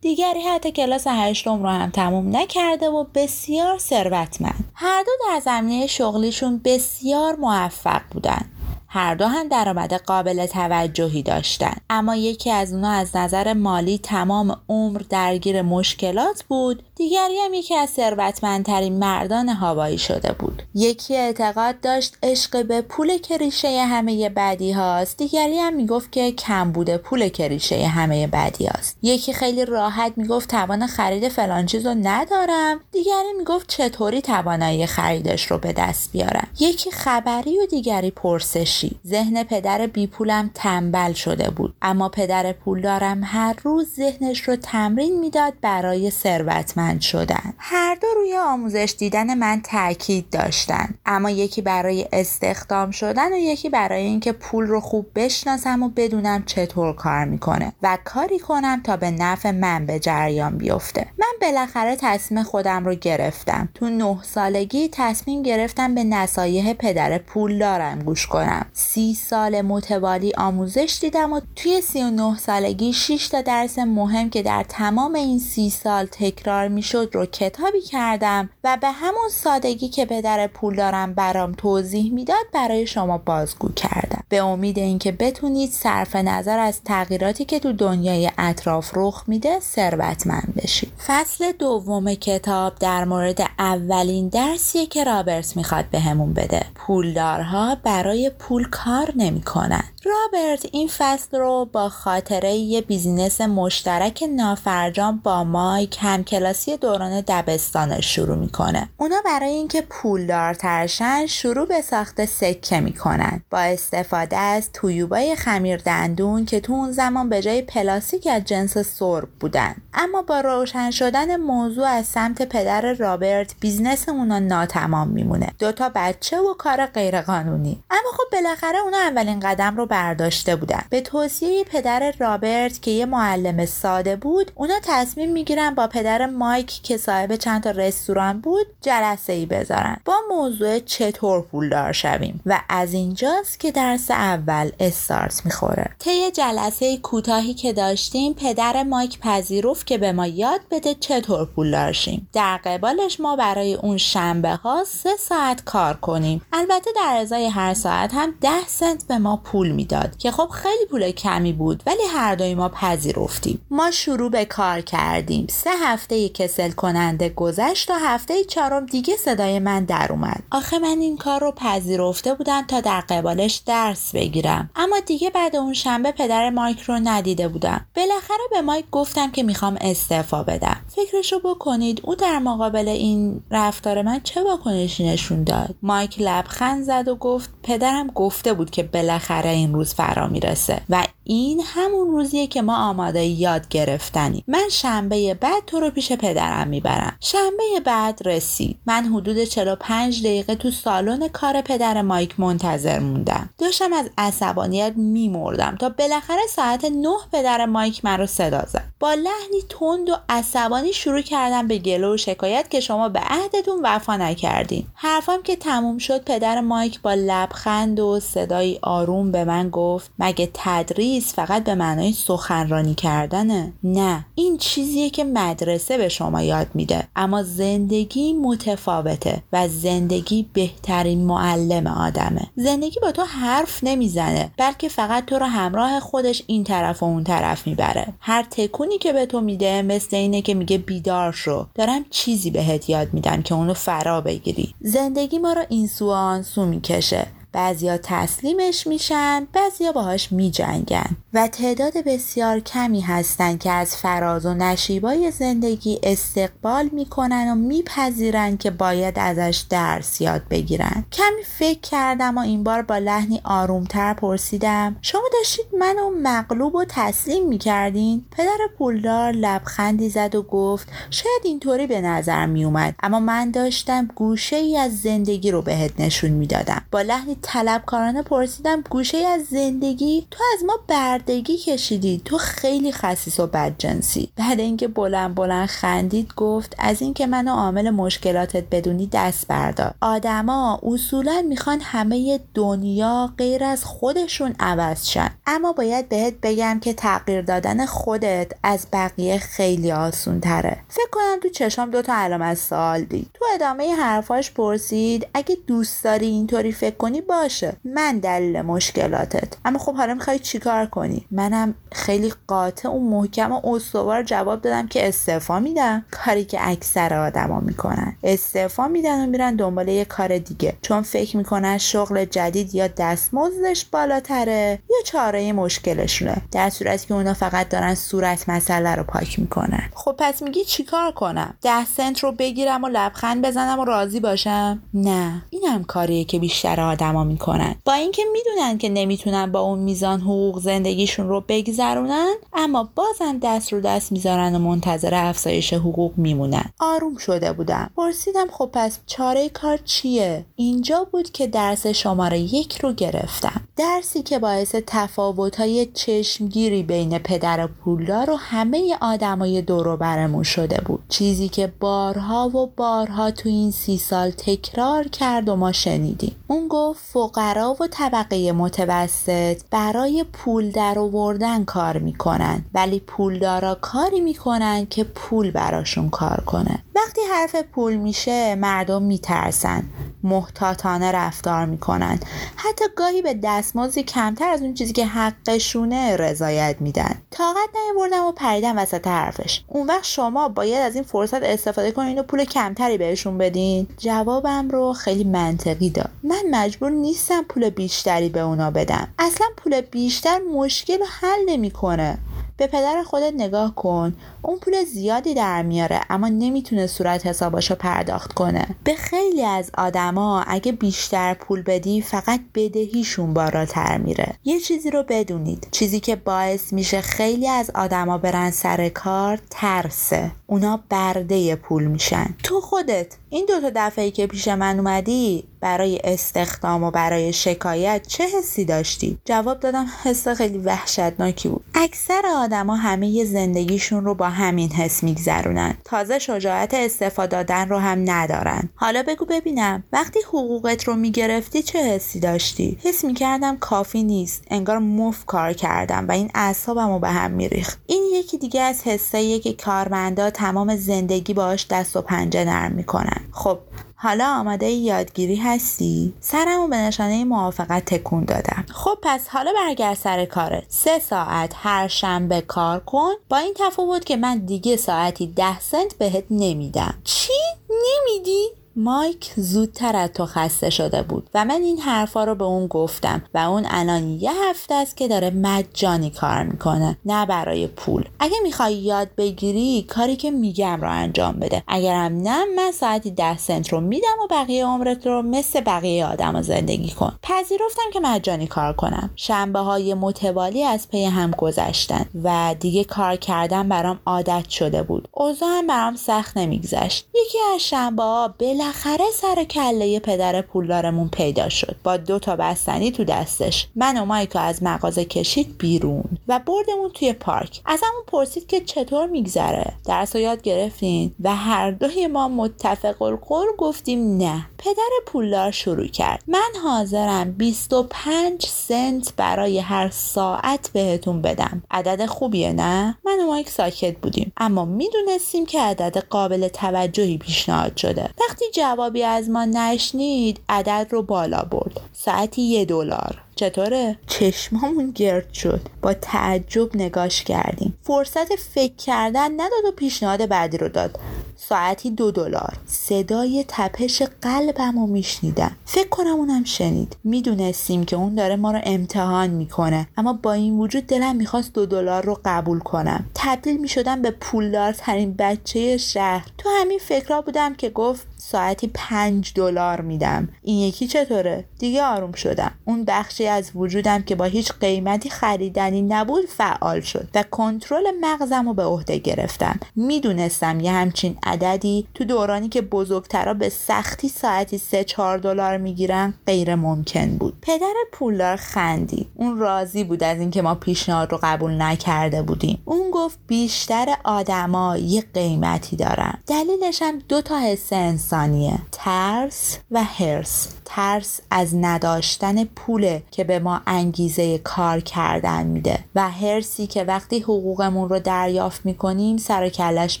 دیگری 0.00 0.40
حتی 0.40 0.70
کلاس 0.72 1.06
هشتم 1.06 1.62
رو 1.62 1.68
هم 1.68 1.90
تموم 1.90 2.36
نکرده 2.36 2.88
و 2.88 3.04
بسیار 3.14 3.78
ثروتمند. 3.78 4.72
هر 4.74 5.02
دو 5.02 5.10
در 5.28 5.40
زمینه 5.40 5.86
شغلیشون 5.86 6.60
بسیار 6.64 7.36
موفق 7.36 8.02
بودن. 8.10 8.50
هر 8.92 9.14
دو 9.14 9.26
هم 9.26 9.48
درآمد 9.48 9.94
قابل 9.94 10.46
توجهی 10.46 11.22
داشتن. 11.22 11.74
اما 11.90 12.16
یکی 12.16 12.50
از 12.50 12.72
اونا 12.72 12.90
از 12.90 13.16
نظر 13.16 13.52
مالی 13.52 13.98
تمام 13.98 14.56
عمر 14.68 15.00
درگیر 15.10 15.62
مشکلات 15.62 16.42
بود 16.42 16.82
دیگری 16.96 17.38
هم 17.38 17.54
یکی 17.54 17.74
از 17.74 17.90
ثروتمندترین 17.90 18.98
مردان 18.98 19.48
هوایی 19.48 19.98
شده 19.98 20.32
بود. 20.32 20.62
یکی 20.74 21.16
اعتقاد 21.16 21.80
داشت 21.80 22.16
عشق 22.22 22.66
به 22.66 22.80
پول 22.80 23.18
که 23.18 23.36
ریشه 23.36 23.84
همه 23.84 24.28
بدی 24.28 24.72
هاست 24.72 25.16
دیگری 25.16 25.58
هم 25.58 25.74
می‌گفت 25.74 26.12
که 26.12 26.32
کم 26.32 26.72
بوده 26.72 26.98
پول 26.98 27.28
که 27.28 27.48
ریشه 27.48 27.86
همه 27.86 28.26
بدی 28.26 28.66
هاست. 28.66 28.96
یکی 29.02 29.32
خیلی 29.32 29.64
راحت 29.64 30.12
می‌گفت 30.16 30.50
توان 30.50 30.86
خرید 30.86 31.28
فلان 31.28 31.66
چیز 31.66 31.86
رو 31.86 31.94
ندارم 32.02 32.80
دیگری 32.92 33.32
می‌گفت 33.38 33.68
چطوری 33.68 34.22
توانایی 34.22 34.86
خریدش 34.86 35.50
رو 35.50 35.58
به 35.58 35.72
دست 35.72 36.12
بیارم. 36.12 36.48
یکی 36.60 36.90
خبری 36.90 37.58
و 37.58 37.66
دیگری 37.66 38.10
پرسش 38.10 38.79
نشی 38.84 39.00
ذهن 39.06 39.44
پدر 39.44 39.86
بیپولم 39.86 40.50
تنبل 40.54 41.12
شده 41.12 41.50
بود. 41.50 41.74
اما 41.82 42.08
پدر 42.08 42.52
پولدارم 42.52 43.20
هر 43.24 43.56
روز 43.62 43.94
ذهنش 43.96 44.48
رو 44.48 44.56
تمرین 44.56 45.20
می‌داد 45.20 45.54
برای 45.60 46.10
ثروتمند 46.10 47.00
شدن. 47.00 47.54
هر 47.58 47.94
دو 47.94 48.06
روی 48.16 48.36
آموزش 48.36 48.94
دیدن 48.98 49.34
من 49.34 49.60
تاکید 49.64 50.30
داشتن. 50.30 50.94
اما 51.06 51.30
یکی 51.30 51.62
برای 51.62 52.08
استخدام 52.12 52.90
شدن 52.90 53.32
و 53.32 53.36
یکی 53.36 53.68
برای 53.68 54.02
اینکه 54.02 54.32
پول 54.32 54.66
رو 54.66 54.80
خوب 54.80 55.06
بشناسم 55.14 55.82
و 55.82 55.88
بدونم 55.88 56.42
چطور 56.46 56.94
کار 56.94 57.24
می‌کنه 57.24 57.72
و 57.82 57.98
کاری 58.04 58.38
کنم 58.38 58.80
تا 58.84 58.96
به 58.96 59.10
نفع 59.10 59.50
من 59.50 59.86
به 59.86 59.98
جریان 59.98 60.58
بیفته. 60.58 61.06
من 61.18 61.32
بالاخره 61.40 61.96
تصمیم 62.00 62.42
خودم 62.42 62.84
رو 62.84 62.94
گرفتم. 62.94 63.68
تو 63.74 63.88
نه 63.88 64.18
سالگی 64.22 64.88
تصمیم 64.92 65.42
گرفتم 65.42 65.94
به 65.94 66.04
نصایح 66.04 66.72
پدر 66.72 67.18
پولدارم 67.18 67.98
گوش 67.98 68.26
کنم. 68.26 68.66
سی 68.72 69.14
سال 69.14 69.62
متوالی 69.62 70.32
آموزش 70.38 70.98
دیدم 71.00 71.32
و 71.32 71.40
توی 71.56 71.80
سی 71.80 72.02
و 72.02 72.10
نه 72.10 72.38
سالگی 72.38 72.92
6 72.92 73.28
تا 73.28 73.42
درس 73.42 73.78
مهم 73.78 74.30
که 74.30 74.42
در 74.42 74.64
تمام 74.68 75.14
این 75.14 75.38
سی 75.38 75.70
سال 75.70 76.06
تکرار 76.06 76.68
می‌شد 76.68 77.10
رو 77.12 77.26
کتابی 77.26 77.80
کردم 77.80 78.50
و 78.64 78.78
به 78.80 78.90
همون 78.90 79.28
سادگی 79.30 79.88
که 79.88 80.04
پدر 80.04 80.46
پولدارم 80.46 81.14
برام 81.14 81.52
توضیح 81.52 82.12
می‌داد 82.12 82.46
برای 82.52 82.86
شما 82.86 83.18
بازگو 83.18 83.68
کردم. 83.68 84.19
به 84.30 84.36
امید 84.36 84.78
اینکه 84.78 85.12
بتونید 85.12 85.70
صرف 85.72 86.16
نظر 86.16 86.58
از 86.58 86.80
تغییراتی 86.84 87.44
که 87.44 87.58
تو 87.58 87.72
دنیای 87.72 88.30
اطراف 88.38 88.90
رخ 88.94 89.24
میده 89.26 89.60
ثروتمند 89.60 90.54
بشید. 90.56 90.92
فصل 91.06 91.52
دوم 91.52 92.14
کتاب 92.14 92.74
در 92.80 93.04
مورد 93.04 93.40
اولین 93.58 94.28
درسیه 94.28 94.86
که 94.86 95.04
رابرت 95.04 95.56
می‌خواد 95.56 95.84
بهمون 95.90 96.40
بده. 96.42 96.66
پولدارها 96.74 97.74
برای 97.74 98.30
پول 98.38 98.68
کار 98.70 99.12
نمی‌کنن. 99.16 99.84
رابرت 100.04 100.66
این 100.72 100.88
فصل 100.98 101.38
رو 101.38 101.68
با 101.72 101.88
خاطره 101.88 102.52
یه 102.54 102.80
business 102.80 103.40
مشترک 103.40 104.24
نافرجام 104.36 105.20
با 105.24 105.44
مایک 105.44 105.96
همکلاسی 106.00 106.76
دوران 106.76 107.20
دبستانش 107.20 108.14
شروع 108.14 108.36
می‌کنه. 108.36 108.88
اونا 108.96 109.16
برای 109.24 109.50
اینکه 109.50 109.82
پولدارتر 109.82 110.83
شن 110.83 111.26
شروع 111.26 111.66
به 111.66 111.80
ساخت 111.80 112.24
سکه 112.24 112.80
می‌کنن. 112.80 113.42
با 113.50 113.58
استفاده 113.58 114.19
از 114.34 114.72
تیوبای 114.72 115.36
خمیر 115.36 115.76
دندون 115.76 116.44
که 116.44 116.60
تو 116.60 116.72
اون 116.72 116.92
زمان 116.92 117.28
به 117.28 117.42
جای 117.42 117.62
پلاستیک 117.62 118.28
از 118.30 118.44
جنس 118.44 118.78
سرب 118.78 119.28
بودن. 119.40 119.74
اما 119.94 120.22
با 120.22 120.40
روشن 120.40 120.90
شدن 120.90 121.36
موضوع 121.36 121.86
از 121.86 122.06
سمت 122.06 122.42
پدر 122.42 122.92
رابرت 122.92 123.54
business 123.60 124.08
اونا 124.08 124.38
ناتمام 124.38 125.08
میمونه. 125.08 125.48
دوتا 125.58 125.90
بچه 125.94 126.38
و 126.40 126.54
کار 126.54 126.86
غیرقانونی. 126.86 127.82
اما 127.90 128.10
خب 128.12 128.24
بالاخره 128.32 128.78
اونا 128.78 128.98
اولین 128.98 129.40
قدم 129.40 129.76
رو 129.76 129.86
برداشته 129.86 130.56
بودن. 130.56 130.82
به 130.90 131.00
توصیه 131.00 131.64
پدر 131.64 132.14
رابرت 132.18 132.82
که 132.82 132.90
یه 132.90 133.06
معلم 133.06 133.66
ساده 133.66 134.16
بود 134.16 134.52
اونا 134.54 134.74
تصمیم 134.82 135.32
می‌گیرن 135.32 135.74
با 135.74 135.86
پدر 135.86 136.26
مایک 136.26 136.80
که 136.82 136.96
صاحب 136.96 137.36
چند 137.36 137.62
تا 137.62 137.70
رستوران 137.70 138.40
بود 138.40 138.66
جلسه 138.80 139.32
ای 139.32 139.46
بذارن. 139.46 139.96
با 140.04 140.14
موضوع 140.30 140.78
چطور 140.78 141.42
پولدار 141.42 141.92
شویم؟ 141.92 142.40
و 142.46 142.60
از 142.68 142.94
اینجاست 142.94 143.60
که 143.60 143.72
اول 144.10 144.70
استارت 144.80 145.42
می‌خوره. 145.44 145.90
طی 145.98 146.30
جلسه 146.30 146.96
کوتاهی 146.96 147.54
که 147.54 147.72
داشتیم 147.72 148.34
پدر 148.34 148.82
مایک 148.82 149.18
پذیرفت 149.18 149.86
که 149.86 149.98
به 149.98 150.12
ما 150.12 150.26
یاد 150.26 150.60
بده 150.70 150.94
چطور 150.94 151.44
پولدار 151.44 151.92
شیم 151.92 152.28
در 152.32 152.56
قبالش 152.56 153.20
ما 153.20 153.36
برای 153.36 153.74
اون 153.74 153.96
شنبه 153.96 154.54
ها 154.54 154.84
سه 154.84 155.10
ساعت 155.18 155.64
کار 155.64 155.96
کنیم. 155.96 156.42
البته 156.52 156.90
در 156.96 157.16
ازای 157.16 157.46
هر 157.46 157.74
ساعت 157.74 158.14
هم 158.14 158.34
ده 158.40 158.66
سنت 158.66 159.06
به 159.06 159.18
ما 159.18 159.36
پول 159.36 159.70
می‌داد 159.70 160.16
که 160.16 160.30
خب 160.30 160.48
خیلی 160.48 160.86
پول 160.90 161.10
کمی 161.10 161.52
بود 161.52 161.82
ولی 161.86 162.02
هر 162.14 162.34
دوی 162.34 162.54
ما 162.54 162.68
پذیرفتیم. 162.68 163.66
ما 163.70 163.90
شروع 163.90 164.30
به 164.30 164.44
کار 164.44 164.80
کردیم. 164.80 165.46
سه 165.50 165.70
هفته 165.82 166.28
کسل 166.28 166.70
کننده 166.70 167.28
گذشت 167.28 167.88
تا 167.88 167.94
هفته 167.96 168.44
چهارم 168.44 168.86
دیگه 168.86 169.16
صدای 169.16 169.58
من 169.58 169.84
در 169.84 170.06
اومد. 170.10 170.42
آخه 170.50 170.78
من 170.78 170.98
این 171.00 171.16
کار 171.16 171.40
رو 171.40 171.52
پذیرفته 171.52 172.34
بودم 172.34 172.66
تا 172.66 172.80
در 172.80 173.00
قبالش 173.00 173.56
درس 173.66 173.99
بگیرم. 174.14 174.70
اما 174.76 174.96
دیگه 175.06 175.30
بعد 175.30 175.56
اون 175.56 175.72
شنبه 175.72 176.12
پدر 176.12 176.50
مایک 176.50 176.80
رو 176.80 176.94
ندیده 176.94 177.48
بودم. 177.48 177.86
بالاخره 177.96 178.44
به 178.50 178.60
مایک 178.60 178.84
گفتم 178.90 179.30
که 179.30 179.42
می‌خوام 179.42 179.76
استعفا 179.80 180.42
بدم. 180.42 180.80
فکرشو 180.88 181.40
بکنید 181.44 182.00
او 182.04 182.14
در 182.14 182.38
مقابل 182.38 182.88
این 182.88 183.42
رفتار 183.50 184.02
من 184.02 184.20
چه 184.24 184.42
واکنشی 184.42 185.08
نشون 185.08 185.44
داد؟ 185.44 185.74
مایک 185.82 186.16
لبخند 186.20 186.82
زد 186.82 187.08
و 187.08 187.14
گفت 187.14 187.50
پدرم 187.62 188.06
گفته 188.06 188.52
بود 188.52 188.70
که 188.70 188.82
بالاخره 188.82 189.50
این 189.50 189.72
روز 189.72 189.94
فرا 189.94 190.26
می‌رسه 190.28 190.80
و 190.90 191.04
این 191.32 191.62
همون 191.64 192.10
روزیه 192.10 192.46
که 192.46 192.62
ما 192.62 192.76
آماده 192.76 193.24
یاد 193.24 193.68
گرفتنی 193.68 194.44
من 194.48 194.68
شنبه 194.70 195.34
بعد 195.34 195.64
تو 195.66 195.80
رو 195.80 195.90
پیش 195.90 196.12
پدرم 196.12 196.68
می‌برم. 196.68 197.16
شنبه 197.20 197.80
بعد 197.84 198.20
رسید. 198.24 198.78
من 198.86 199.04
حدود 199.04 199.44
45 199.44 200.20
دقیقه 200.20 200.54
تو 200.54 200.70
سالن 200.70 201.28
کار 201.28 201.60
پدر 201.60 202.02
مایک 202.02 202.40
منتظر 202.40 202.98
موندم. 202.98 203.50
داشتم 203.58 203.92
از 203.92 204.10
عصبانیت 204.18 204.92
میمردم 204.96 205.76
تا 205.80 205.88
بالاخره 205.88 206.46
ساعت 206.48 206.84
9 206.84 207.08
پدر 207.32 207.66
مایک 207.66 208.04
من 208.04 208.18
رو 208.18 208.26
صدا 208.26 208.64
زد. 208.68 208.84
با 209.00 209.14
لحنی 209.14 209.62
تند 209.68 210.08
و 210.08 210.16
عصبانی 210.28 210.92
شروع 210.92 211.20
کردم 211.20 211.68
به 211.68 211.78
گلو 211.78 212.14
و 212.14 212.16
شکایت 212.16 212.70
که 212.70 212.80
شما 212.80 213.08
به 213.08 213.20
عهدتون 213.20 213.80
وفا 213.82 214.16
نکردین. 214.16 214.86
حرفم 214.94 215.42
که 215.42 215.56
تموم 215.56 215.98
شد 215.98 216.24
پدر 216.24 216.60
مایک 216.60 217.00
با 217.00 217.14
لبخند 217.14 218.00
و 218.00 218.20
صدای 218.20 218.78
آروم 218.82 219.32
به 219.32 219.44
من 219.44 219.70
گفت 219.70 220.10
مگه 220.18 220.50
تدریس 220.54 221.19
فقط 221.26 221.64
به 221.64 221.74
معنای 221.74 222.12
سخنرانی 222.12 222.94
کردنه. 222.94 223.72
نه 223.84 224.24
این 224.34 224.56
چیزیه 224.58 225.10
که 225.10 225.24
مدرسه 225.24 225.98
به 225.98 226.08
شما 226.08 226.42
یاد 226.42 226.66
میده. 226.74 227.08
اما 227.16 227.42
زندگی 227.42 228.32
متفاوته 228.32 229.42
و 229.52 229.68
زندگی 229.68 230.46
بهترین 230.52 231.24
معلم 231.24 231.86
آدمه. 231.86 232.50
زندگی 232.56 233.00
با 233.00 233.12
تو 233.12 233.22
حرف 233.22 233.84
نمی‌زنه 233.84 234.50
بلکه 234.56 234.88
فقط 234.88 235.24
تو 235.24 235.38
رو 235.38 235.46
همراه 235.46 236.00
خودش 236.00 236.42
این 236.46 236.64
طرف 236.64 237.02
و 237.02 237.06
اون 237.06 237.24
طرف 237.24 237.66
می‌بره. 237.66 238.06
هر 238.20 238.46
تکونی 238.50 238.98
که 238.98 239.12
به 239.12 239.26
تو 239.26 239.40
میده 239.40 239.82
مثل 239.82 240.16
اینه 240.16 240.42
که 240.42 240.54
میگه 240.54 240.78
بیدار 240.78 241.32
شو. 241.32 241.66
دارم 241.74 242.04
چیزی 242.10 242.50
بهت 242.50 242.90
یاد 242.90 243.14
میدم 243.14 243.42
که 243.42 243.54
اونو 243.54 243.74
فرا 243.74 244.20
بگیری. 244.20 244.74
زندگی 244.80 245.38
ما 245.38 245.52
رو 245.52 245.62
این 245.68 245.86
سو 245.86 246.10
آن 246.10 246.42
سو 246.42 246.64
می‌کشه. 246.64 247.26
بعضیا 247.52 247.98
تسلیمش 248.02 248.86
میشن 248.86 249.46
بعضیا 249.52 249.92
باهاش 249.92 250.32
میجنگن. 250.32 251.16
و 251.34 251.48
تعداد 251.48 251.92
بسیار 252.06 252.60
کمی 252.60 253.00
هستن 253.00 253.56
که 253.56 253.70
از 253.70 253.96
فراز 253.96 254.46
و 254.46 254.54
نشیبای 254.54 255.30
زندگی 255.30 256.00
استقبال 256.02 256.88
می‌کنن 256.92 257.52
و 257.52 257.54
میپذیرن 257.54 258.56
که 258.56 258.70
باید 258.70 259.18
ازش 259.18 259.64
درس 259.70 260.20
یاد 260.20 260.42
بگیرن. 260.50 261.04
کمی 261.12 261.42
فکر 261.58 261.80
کردم 261.80 262.38
و 262.38 262.40
این 262.40 262.64
بار 262.64 262.82
با 262.82 262.98
لحنی 262.98 263.40
آرومتر 263.44 264.14
پرسیدم 264.14 264.96
شما 265.02 265.22
داشتید 265.32 265.66
منو 265.78 266.10
مغلوب 266.22 266.74
و 266.74 266.84
تسلیم 266.88 267.48
می‌کردین؟ 267.48 268.24
پدر 268.30 268.58
پولدار 268.78 269.32
لبخندی 269.32 270.08
زد 270.08 270.34
و 270.34 270.42
گفت 270.42 270.88
شاید 271.10 271.42
اینطوری 271.44 271.86
به 271.86 272.00
نظر 272.00 272.46
میومد 272.46 272.94
اما 273.02 273.20
من 273.20 273.50
داشتم 273.50 274.08
گوشه 274.14 274.56
ای 274.56 274.76
از 274.76 275.00
زندگی 275.00 275.50
رو 275.50 275.62
بهت 275.62 276.00
نشون 276.00 276.30
می‌دادم. 276.30 276.82
با 276.90 277.02
لحنی 277.02 277.36
طلبکارانه 277.42 278.22
پرسیدم 278.22 278.80
گوشه 278.90 279.18
از 279.18 279.42
زندگی؟ 279.44 280.26
تو 280.30 280.44
از 280.54 280.64
ما 280.64 280.78
بردگی 280.88 281.58
کشیدی 281.58 282.22
تو 282.24 282.38
خیلی 282.38 282.92
خصیص 282.92 283.40
و 283.40 283.46
بدجنسی. 283.46 284.32
بعد 284.36 284.60
اینکه 284.60 284.88
بلند 284.88 285.34
بلند 285.34 285.68
خندید 285.68 286.34
گفت 286.36 286.74
از 286.78 287.02
اینکه 287.02 287.26
منو 287.26 287.52
عامل 287.52 287.90
مشکلاتت 287.90 288.64
بدونی 288.70 289.08
دست 289.12 289.48
بردار. 289.48 289.94
آدما 290.00 290.80
اصولا 290.82 291.44
می‌خوان 291.48 291.80
همه 291.80 292.40
دنیا 292.54 293.30
غیر 293.38 293.64
از 293.64 293.84
خودشون 293.84 294.54
عوض 294.60 295.06
شن. 295.06 295.30
اما 295.46 295.72
باید 295.72 296.08
بهت 296.08 296.34
بگم 296.42 296.80
که 296.80 296.92
تغییر 296.92 297.42
دادن 297.42 297.86
خودت 297.86 298.52
از 298.62 298.86
بقیه 298.92 299.38
خیلی 299.38 299.92
آسون 299.92 300.40
تره 300.40 300.78
فکر 300.88 301.10
کنم 301.12 301.40
تو 301.42 301.48
چشم 301.48 301.90
دوتا 301.90 302.14
علامت 302.14 302.56
سوال 302.56 303.04
دید 303.04 303.30
تو 303.34 303.44
ادامه 303.54 303.94
حرفاش 303.94 304.50
پرسید 304.50 305.26
اگه 305.34 305.56
دوست 305.66 306.04
داری 306.04 306.26
اینطوری 306.26 306.72
فکر 306.72 306.96
کنی 306.96 307.20
باشه. 307.30 307.76
من 307.84 308.18
دلیل 308.18 308.62
مشکلاتت. 308.62 309.54
اما 309.64 309.78
خب 309.78 309.94
حالا 309.94 310.14
می‌خوای 310.14 310.38
چیکار 310.38 310.86
کنی؟ 310.86 311.26
منم 311.30 311.74
خیلی 311.92 312.32
قاطع 312.46 312.88
و 312.88 312.98
محکم 312.98 313.52
و 313.52 313.60
استوار 313.64 314.22
جواب 314.22 314.60
دادم 314.60 314.88
که 314.88 315.08
استعفا 315.08 315.60
میدم. 315.60 316.04
کاری 316.10 316.44
که 316.44 316.58
اکثر 316.68 317.14
آدما 317.14 317.60
می‌کنن. 317.60 318.16
استعفا 318.22 318.88
میدن 318.88 319.24
و 319.24 319.26
میرن 319.26 319.56
دنبال 319.56 319.88
یه 319.88 320.04
کار 320.04 320.38
دیگه. 320.38 320.76
چون 320.82 321.02
فکر 321.02 321.36
می‌کنن 321.36 321.78
شغل 321.78 322.24
جدید 322.24 322.74
یا 322.74 322.86
دستمزدش 322.86 323.84
بالاتره 323.84 324.78
یا 324.90 324.96
چاره 325.04 325.52
مشکلشونه. 325.52 326.36
در 326.52 326.70
صورتی 326.70 327.06
که 327.06 327.14
اونا 327.14 327.34
فقط 327.34 327.68
دارن 327.68 327.94
صورت 327.94 328.48
مسئله 328.48 328.94
رو 328.94 329.02
پاک 329.02 329.38
می‌کنن. 329.38 329.90
خب 329.94 330.14
پس 330.18 330.42
میگی 330.42 330.64
چیکار 330.64 331.12
کنم؟ 331.12 331.54
ده 331.62 331.84
سنت 331.84 332.18
رو 332.18 332.32
بگیرم 332.32 332.84
و 332.84 332.88
لبخند 332.88 333.46
بزنم 333.46 333.78
و 333.78 333.84
راضی 333.84 334.20
باشم؟ 334.20 334.82
نه. 334.94 335.42
اینم 335.50 335.84
کاریه 335.84 336.24
که 336.24 336.38
بیشتر 336.38 336.80
آدما 336.80 337.19
می‌کنن. 337.24 337.74
با 337.84 337.92
اینکه 337.92 338.22
می‌دونن 338.32 338.78
که 338.78 338.88
نمی‌تونن 338.88 339.52
با 339.52 339.60
اون 339.60 339.78
میزان 339.78 340.20
حقوق 340.20 340.60
زندگیشون 340.60 341.28
رو 341.28 341.44
بگذرونن 341.48 342.34
اما 342.52 342.88
بازم 342.94 343.38
دست 343.42 343.72
رو 343.72 343.80
دست 343.80 344.12
می‌ذارن 344.12 344.54
و 344.54 344.58
منتظر 344.58 345.14
افزایش 345.14 345.72
حقوق 345.72 346.12
میمونن. 346.16 346.64
آروم 346.80 347.16
شده 347.16 347.52
بودم. 347.52 347.90
پرسیدم 347.96 348.46
خب 348.52 348.70
پس 348.72 348.98
چاره 349.06 349.48
کار 349.48 349.78
چیه؟ 349.84 350.44
اینجا 350.56 351.06
بود 351.12 351.30
که 351.30 351.46
درس 351.46 351.86
شماره 351.86 352.38
یک 352.38 352.78
رو 352.80 352.92
گرفتم. 352.92 353.62
درسی 353.76 354.22
که 354.22 354.38
باعث 354.38 354.74
تفاوتهای 354.86 355.86
چشمگیری 355.86 356.82
بین 356.82 357.18
پدر 357.18 357.66
پولدار 357.66 358.30
و 358.30 358.36
همه 358.36 358.96
آدمای 359.00 359.62
دور 359.62 359.96
برمون 359.96 360.42
شده 360.42 360.80
بود. 360.84 361.02
چیزی 361.08 361.48
که 361.48 361.72
بارها 361.80 362.48
و 362.48 362.66
بارها 362.76 363.30
تو 363.30 363.48
این 363.48 363.70
سی 363.70 363.98
سال 363.98 364.30
تکرار 364.30 365.08
کرد 365.08 365.48
و 365.48 365.56
ما 365.56 365.72
شنیدیم. 365.72 366.36
اون 366.46 366.68
گفت 366.68 367.02
فقرا 367.12 367.76
و 367.80 367.86
طبقه 367.90 368.52
متوسط 368.52 369.62
برای 369.70 370.24
پول 370.32 370.70
در 370.70 370.98
آوردن 370.98 371.64
کار 371.64 371.98
می‌کنن. 371.98 372.64
ولی 372.74 373.00
پولدارا 373.00 373.74
کاری 373.74 374.20
می‌کنن 374.20 374.86
که 374.86 375.04
پول 375.04 375.50
براشون 375.50 376.10
کار 376.10 376.42
کنه. 376.46 376.82
وقتی 376.94 377.20
حرف 377.32 377.56
پول 377.56 377.96
میشه 377.96 378.54
مردم 378.54 379.02
میترسن. 379.02 379.82
محتاطانه 380.22 381.12
رفتار 381.12 381.66
می‌کنن. 381.66 382.20
حتی 382.56 382.84
گاهی 382.96 383.22
به 383.22 383.34
دستمزدی 383.42 384.02
کمتر 384.02 384.48
از 384.48 384.62
اون 384.62 384.74
چیزی 384.74 384.92
که 384.92 385.06
حقشونه 385.06 386.16
رضایت 386.16 386.76
میدن. 386.80 387.22
طاقت 387.30 387.68
نیاوردم 387.74 388.24
و 388.24 388.32
پریدم 388.32 388.78
وسط 388.78 389.06
حرفش. 389.06 389.64
اون 389.66 389.86
وقت 389.86 390.04
شما 390.04 390.48
باید 390.48 390.78
از 390.78 390.94
این 390.94 391.04
فرصت 391.04 391.42
استفاده 391.42 391.90
کنین 391.90 392.18
و 392.18 392.22
پول 392.22 392.44
کمتری 392.44 392.98
بهشون 392.98 393.38
بدین. 393.38 393.86
جوابم 393.98 394.68
رو 394.70 394.92
خیلی 394.92 395.24
منطقی 395.24 395.90
داد. 395.90 396.10
من 396.22 396.42
مجبور 396.50 396.90
نیستم 396.90 397.42
پول 397.48 397.70
بیشتری 397.70 398.28
به 398.28 398.40
اونا 398.40 398.70
بدم. 398.70 399.08
اصلا 399.18 399.46
پول 399.56 399.80
بیشتر 399.80 400.38
مشکل 400.54 400.98
رو 400.98 401.06
حل 401.20 401.38
نمی‌کنه. 401.46 402.18
به 402.60 402.66
پدر 402.66 403.02
خودت 403.02 403.32
نگاه 403.36 403.74
کن. 403.74 404.16
اون 404.42 404.58
پول 404.58 404.84
زیادی 404.84 405.34
در 405.34 405.62
میاره 405.62 406.00
اما 406.10 406.28
نمی‌تونه 406.28 406.86
صورت 406.86 407.26
حساباشو 407.26 407.74
پرداخت 407.74 408.32
کنه. 408.32 408.66
به 408.84 408.94
خیلی 408.94 409.44
از 409.44 409.70
آدما 409.78 410.42
اگه 410.42 410.72
بیشتر 410.72 411.34
پول 411.34 411.62
بدی 411.62 412.02
فقط 412.02 412.40
بدهیشون 412.54 413.34
بالاتر 413.34 413.98
میره. 413.98 414.34
یه 414.44 414.60
چیزی 414.60 414.90
رو 414.90 415.04
بدونید. 415.08 415.68
چیزی 415.70 416.00
که 416.00 416.16
باعث 416.16 416.72
میشه 416.72 417.00
خیلی 417.00 417.48
از 417.48 417.70
آدما 417.74 418.18
برن 418.18 418.50
سر 418.50 418.88
کار 418.88 419.38
ترسه. 419.50 420.30
اونا 420.46 420.80
برده 420.88 421.56
پول 421.56 421.84
میشن. 421.84 422.34
تو 422.42 422.60
خودت 422.60 423.16
این 423.30 423.46
دوتا 423.46 423.70
دفعه 423.74 424.10
که 424.10 424.26
پیش 424.26 424.48
من 424.48 424.78
اومدی 424.78 425.44
برای 425.60 426.00
استخدام 426.04 426.82
و 426.82 426.90
برای 426.90 427.32
شکایت 427.32 428.06
چه 428.06 428.24
حسی 428.38 428.64
داشتی؟ 428.64 429.18
جواب 429.24 429.60
دادم 429.60 429.86
حس 430.04 430.28
خیلی 430.28 430.58
وحشتناکی 430.58 431.48
بود. 431.48 431.64
اکثر 431.74 432.22
آدما 432.50 432.76
همه 432.76 433.24
زندگیشون 433.24 434.04
رو 434.04 434.14
با 434.14 434.28
همین 434.28 434.72
حس 434.72 435.02
میگذرونن. 435.02 435.74
تازه 435.84 436.18
شجاعت 436.18 436.74
استفاده 436.74 437.30
دادن 437.30 437.68
رو 437.68 437.78
هم 437.78 438.02
ندارن. 438.10 438.68
حالا 438.74 439.02
بگو 439.08 439.24
ببینم 439.24 439.84
وقتی 439.92 440.18
حقوقت 440.28 440.84
رو 440.84 440.96
می‌گرفتی 440.96 441.62
چه 441.62 441.78
حسی 441.78 442.20
داشتی؟ 442.20 442.78
حس 442.84 443.04
می‌کردم 443.04 443.56
کافی 443.56 444.02
نیست. 444.02 444.44
انگار 444.50 444.78
مف 444.78 445.26
کار 445.26 445.52
کردم 445.52 446.08
و 446.08 446.12
این 446.12 446.30
اعصابم 446.34 446.92
رو 446.92 446.98
به 446.98 447.08
هم 447.08 447.30
میریخت. 447.30 447.80
این 447.86 448.02
یکی 448.12 448.38
دیگه 448.38 448.60
از 448.60 448.82
حساییه 448.82 449.38
که 449.38 449.52
کارمندا 449.52 450.30
تمام 450.30 450.76
زندگی 450.76 451.34
باش 451.34 451.66
دست 451.70 451.96
و 451.96 452.02
پنجه 452.02 452.44
نرم 452.44 452.72
می‌کنن. 452.72 453.20
خب 453.32 453.58
حالا 454.02 454.26
آماده 454.26 454.66
یادگیری 454.66 455.36
هستی؟ 455.36 456.14
سرمو 456.20 456.68
به 456.68 456.76
نشانه 456.76 457.24
موافقت 457.24 457.84
تکون 457.84 458.24
دادم 458.24 458.64
خب 458.72 458.98
پس 459.02 459.28
حالا 459.28 459.52
برگرد 459.52 459.96
سر 459.96 460.24
کارت 460.24 460.64
سه 460.68 460.98
ساعت 460.98 461.52
هر 461.56 461.88
شنبه 461.88 462.40
کار 462.40 462.80
کن 462.80 463.12
با 463.28 463.36
این 463.36 463.54
تفاوت 463.56 464.04
که 464.04 464.16
من 464.16 464.38
دیگه 464.38 464.76
ساعتی 464.76 465.26
ده 465.26 465.60
سنت 465.60 465.94
بهت 465.94 466.24
نمیدم 466.30 466.94
چی؟ 467.04 467.32
نمیدی؟ 467.70 468.59
مایک 468.84 469.32
زودتر 469.36 469.96
از 469.96 470.10
تو 470.12 470.26
خسته 470.26 470.70
شده 470.70 471.02
بود 471.02 471.30
و 471.34 471.44
من 471.44 471.62
این 471.62 471.78
حرفا 471.78 472.24
رو 472.24 472.34
به 472.34 472.44
اون 472.44 472.66
گفتم 472.66 473.22
و 473.34 473.38
اون 473.38 473.66
الان 473.70 474.08
یه 474.08 474.30
هفته 474.44 474.74
است 474.74 474.96
که 474.96 475.08
داره 475.08 475.30
مجانی 475.30 476.10
کار 476.10 476.42
می‌کنه 476.42 476.98
نه 477.04 477.26
برای 477.26 477.66
پول. 477.66 478.04
اگه 478.20 478.36
می‌خوای 478.42 478.74
یاد 478.74 479.08
بگیری 479.16 479.82
کاری 479.82 480.16
که 480.16 480.30
میگم 480.30 480.80
رو 480.80 480.90
انجام 480.90 481.32
بده. 481.32 481.62
اگرم 481.68 482.16
نه 482.16 482.44
من 482.56 482.72
ساعتی 482.72 483.10
ده 483.10 483.38
سنت 483.38 483.68
رو 483.68 483.80
میدم 483.80 484.16
و 484.24 484.26
بقیه 484.30 484.66
عمرت 484.66 485.06
رو 485.06 485.22
مثل 485.22 485.60
بقیه 485.60 486.06
آدم 486.06 486.42
زندگی 486.42 486.90
کن. 486.90 487.18
پذیرفتم 487.22 487.90
که 487.92 488.00
مجانی 488.00 488.46
کار 488.46 488.72
کنم. 488.72 489.10
شنبه 489.16 489.58
های 489.58 489.94
متوالی 489.94 490.64
از 490.64 490.88
پی 490.88 491.04
هم 491.04 491.30
گذشتن 491.30 492.06
و 492.24 492.54
دیگه 492.60 492.84
کار 492.84 493.16
کردن 493.16 493.68
برام 493.68 494.00
عادت 494.06 494.48
شده 494.48 494.82
بود. 494.82 495.08
اوضاع 495.12 495.48
هم 495.48 495.66
برام 495.66 495.96
سخت 495.96 496.36
نمیگذشت. 496.36 497.06
یکی 497.14 497.38
از 497.54 497.60
شنبه 497.60 498.02
ها 498.02 498.34
بالاخره 498.70 499.04
سر 499.14 499.44
کله 499.44 500.00
پدر 500.00 500.42
پولدارمون 500.42 501.08
پیدا 501.08 501.48
شد. 501.48 501.76
با 501.84 501.96
دو 501.96 502.18
تا 502.18 502.36
بستنی 502.36 502.90
تو 502.90 503.04
دستش. 503.04 503.68
من 503.74 503.96
و 503.96 504.04
مایکو 504.04 504.38
از 504.38 504.62
مغازه 504.62 505.04
کشید 505.04 505.58
بیرون. 505.58 506.04
و 506.28 506.38
بردمون 506.38 506.90
توی 506.94 507.12
پارک. 507.12 507.60
از 507.66 507.80
همون 507.82 508.02
پرسید 508.06 508.46
که 508.46 508.60
چطور 508.60 509.06
میگذره. 509.06 509.72
درس 509.86 510.14
یاد 510.14 510.42
گرفتین؟ 510.42 511.14
و 511.20 511.36
هر 511.36 511.70
دوی 511.70 512.06
ما 512.06 512.28
متفق 512.28 513.02
القول 513.02 513.46
گفتیم 513.58 514.16
نه. 514.16 514.46
پدر 514.58 514.90
پولدار 515.06 515.50
شروع 515.50 515.86
کرد. 515.86 516.22
من 516.28 516.50
حاضرم 516.64 517.32
25 517.32 518.46
سنت 518.46 519.12
برای 519.16 519.58
هر 519.58 519.90
ساعت 519.90 520.70
بهتون 520.72 521.22
بدم. 521.22 521.62
عدد 521.70 522.06
خوبیه 522.06 522.52
نه؟ 522.52 522.98
من 523.04 523.20
و 523.20 523.26
مایک 523.26 523.48
ساکت 523.48 523.96
بودیم. 523.96 524.32
اما 524.36 524.64
می‌دونستیم 524.64 525.46
که 525.46 525.60
عدد 525.60 525.98
قابل 525.98 526.48
توجهی 526.48 527.18
پیشنهاد 527.18 527.76
شده. 527.76 528.10
وقتی 528.28 528.49
جوابی 528.54 529.02
از 529.02 529.30
ما 529.30 529.44
نشنید 529.44 530.40
عدد 530.48 530.86
رو 530.90 531.02
بالا 531.02 531.42
برد. 531.42 531.80
ساعتی 531.92 532.42
یه 532.42 532.64
دلار. 532.64 533.18
چطوره؟ 533.40 533.98
چشمامون 534.06 534.90
گرد 534.90 535.32
شد. 535.32 535.60
با 535.82 535.94
تعجب 535.94 536.76
نگاش 536.76 537.24
کردیم. 537.24 537.78
فرصت 537.82 538.36
فکر 538.36 538.74
کردن 538.74 539.32
نداد 539.32 539.64
و 539.68 539.72
پیشنهاد 539.76 540.28
بعدی 540.28 540.58
رو 540.58 540.68
داد. 540.68 540.98
ساعتی 541.36 541.90
دو 541.90 542.10
دلار. 542.10 542.56
صدای 542.66 543.44
تپش 543.48 544.02
قلبم 544.02 544.78
رو 544.78 544.86
میشنیدم. 544.86 545.56
فکر 545.64 545.88
کنم 545.88 546.10
اونم 546.10 546.44
شنید. 546.44 546.96
می‌دونستیم 547.04 547.84
که 547.84 547.96
اون 547.96 548.14
داره 548.14 548.36
ما 548.36 548.52
رو 548.52 548.60
امتحان 548.62 549.30
می‌کنه. 549.30 549.88
اما 549.96 550.12
با 550.12 550.32
این 550.32 550.58
وجود 550.58 550.86
دلم 550.86 551.16
می‌خواست 551.16 551.52
دو 551.52 551.66
دلار 551.66 552.04
رو 552.04 552.20
قبول 552.24 552.58
کنم. 552.58 553.06
تبدیل 553.14 553.60
می‌شدم 553.60 554.02
به 554.02 554.10
پولدارترین 554.10 555.14
بچه 555.18 555.76
شهر. 555.76 556.26
تو 556.38 556.48
همین 556.60 556.78
فکرها 556.78 557.20
بودم 557.20 557.54
که 557.54 557.70
گفت 557.70 558.06
ساعتی 558.16 558.70
پنج 558.74 559.32
دلار 559.34 559.80
میدم. 559.80 560.28
این 560.42 560.58
یکی 560.58 560.86
چطوره؟ 560.86 561.44
دیگه 561.58 561.82
آروم 561.82 562.12
شدم. 562.12 562.52
اون 562.64 562.84
بخشی 562.84 563.26
از 563.30 563.50
وجودم 563.54 564.02
که 564.02 564.14
با 564.14 564.24
هیچ 564.24 564.52
قیمتی 564.52 565.10
خریدنی 565.10 565.82
نبود 565.82 566.24
فعال 566.26 566.80
شد 566.80 567.08
و 567.14 567.22
کنترل 567.22 567.84
مغزم 568.00 568.46
رو 568.46 568.54
به 568.54 568.64
عهده 568.64 568.98
گرفتم. 568.98 569.60
می‌دونستم 569.76 570.60
یه 570.60 570.72
همچین 570.72 571.16
عددی 571.22 571.86
تو 571.94 572.04
دورانی 572.04 572.48
که 572.48 572.60
بزرگترا 572.60 573.34
به 573.34 573.48
سختی 573.48 574.08
ساعتی 574.08 574.58
سه 574.58 574.84
چهار 574.84 575.18
دلار 575.18 575.56
می‌گیرن 575.56 576.14
غیر 576.26 576.54
ممکن 576.54 577.16
بود. 577.16 577.34
پدر 577.42 577.74
پولدار 577.92 578.36
خندید. 578.36 579.08
اون 579.14 579.38
راضی 579.38 579.84
بود 579.84 580.04
از 580.04 580.18
اینکه 580.18 580.42
ما 580.42 580.54
پیشنهاد 580.54 581.12
رو 581.12 581.18
قبول 581.22 581.62
نکرده 581.62 582.22
بودیم. 582.22 582.62
اون 582.64 582.90
گفت 582.90 583.18
بیشتر 583.26 583.96
آدما 584.04 584.76
یه 584.76 585.04
قیمتی 585.14 585.76
دارن. 585.76 586.18
دلیلش 586.26 586.82
هم 586.82 586.98
دو 587.08 587.22
تا 587.22 587.38
حس 587.38 587.72
انسانیه 587.72 588.58
ترس 588.72 589.58
و 589.70 589.84
هرس 589.84 590.48
ترس 590.72 591.20
از 591.30 591.54
نداشتن 591.54 592.44
پوله 592.44 593.02
که 593.10 593.24
به 593.24 593.38
ما 593.38 593.60
انگیزه 593.66 594.38
کار 594.38 594.80
کردن 594.80 595.46
میده 595.46 595.78
و 595.94 596.10
هرسی 596.10 596.66
که 596.66 596.84
وقتی 596.84 597.18
حقوقمون 597.18 597.88
رو 597.88 597.98
دریافت 597.98 598.66
می‌کنیم 598.66 599.16
سر 599.16 599.48
کلش 599.48 600.00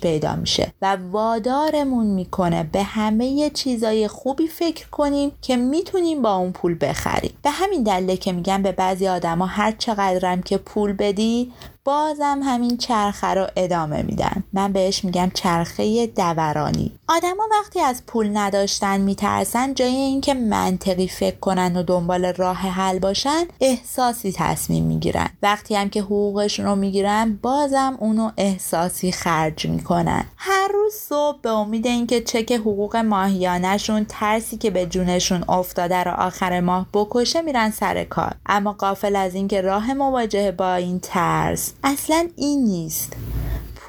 پیدا 0.00 0.36
میشه 0.36 0.72
و 0.82 0.96
وادارمون 1.10 2.06
می‌کنه 2.06 2.62
به 2.72 2.82
همه 2.82 3.50
چیزای 3.50 4.08
خوبی 4.08 4.46
فکر 4.46 4.88
کنیم 4.88 5.32
که 5.42 5.56
می‌تونیم 5.56 6.22
با 6.22 6.34
اون 6.34 6.52
پول 6.52 6.76
بخریم. 6.80 7.32
به 7.42 7.50
همین 7.50 7.82
دلیله 7.82 8.16
که 8.16 8.32
میگن 8.32 8.62
به 8.62 8.72
بعضی 8.72 9.08
آدما 9.08 9.46
هر 9.46 9.72
چقدرم 9.72 10.42
که 10.42 10.58
پول 10.58 10.92
بدی 10.92 11.52
بازم 11.84 12.40
همین 12.44 12.76
چرخه 12.76 13.26
رو 13.26 13.46
ادامه 13.56 14.02
میدن. 14.02 14.44
من 14.52 14.72
بهش 14.72 15.04
میگم 15.04 15.30
چرخه 15.34 16.06
دورانی. 16.06 16.92
آدما 17.08 17.42
وقتی 17.50 17.80
از 17.80 18.06
پول 18.06 18.36
نداشتن 18.36 19.00
میترسن 19.00 19.74
جای 19.74 19.94
اینکه 19.94 20.34
منطقی 20.34 21.08
فکر 21.08 21.36
کنن 21.36 21.76
و 21.76 21.82
دنبال 21.82 22.32
راه 22.32 22.56
حل 22.56 22.98
باشن 22.98 23.44
احساسی 23.60 24.32
تصمیم 24.32 24.84
می‌گیرن. 24.84 25.28
وقتی 25.42 25.74
هم 25.74 25.90
که 25.90 26.02
حقوقشون 26.02 26.66
رو 26.66 26.76
می‌گیرن 26.76 27.38
بازم 27.42 27.96
اونو 27.98 28.30
احساسی 28.36 29.12
خرج 29.12 29.66
می‌کنن. 29.66 30.24
هر 30.36 30.68
روز 30.74 30.94
صبح 30.94 31.40
به 31.42 31.50
امید 31.50 31.86
اینکه 31.86 32.20
چک 32.20 32.52
حقوق 32.52 32.96
ماهیانهشون 32.96 34.06
ترسی 34.08 34.56
که 34.56 34.70
به 34.70 34.86
جونشون 34.86 35.44
افتاده 35.48 36.04
رو 36.04 36.10
آخر 36.10 36.60
ماه 36.60 36.86
بکشه 36.94 37.42
میرن 37.42 37.70
سر 37.70 38.04
کار. 38.04 38.34
اما 38.46 38.72
قافل 38.72 39.16
از 39.16 39.34
اینکه 39.34 39.60
راه 39.60 39.94
مواجهه 39.94 40.50
با 40.50 40.74
این 40.74 41.00
ترس 41.00 41.69
اصلا 41.84 42.28
این 42.36 42.64
نیست. 42.64 43.12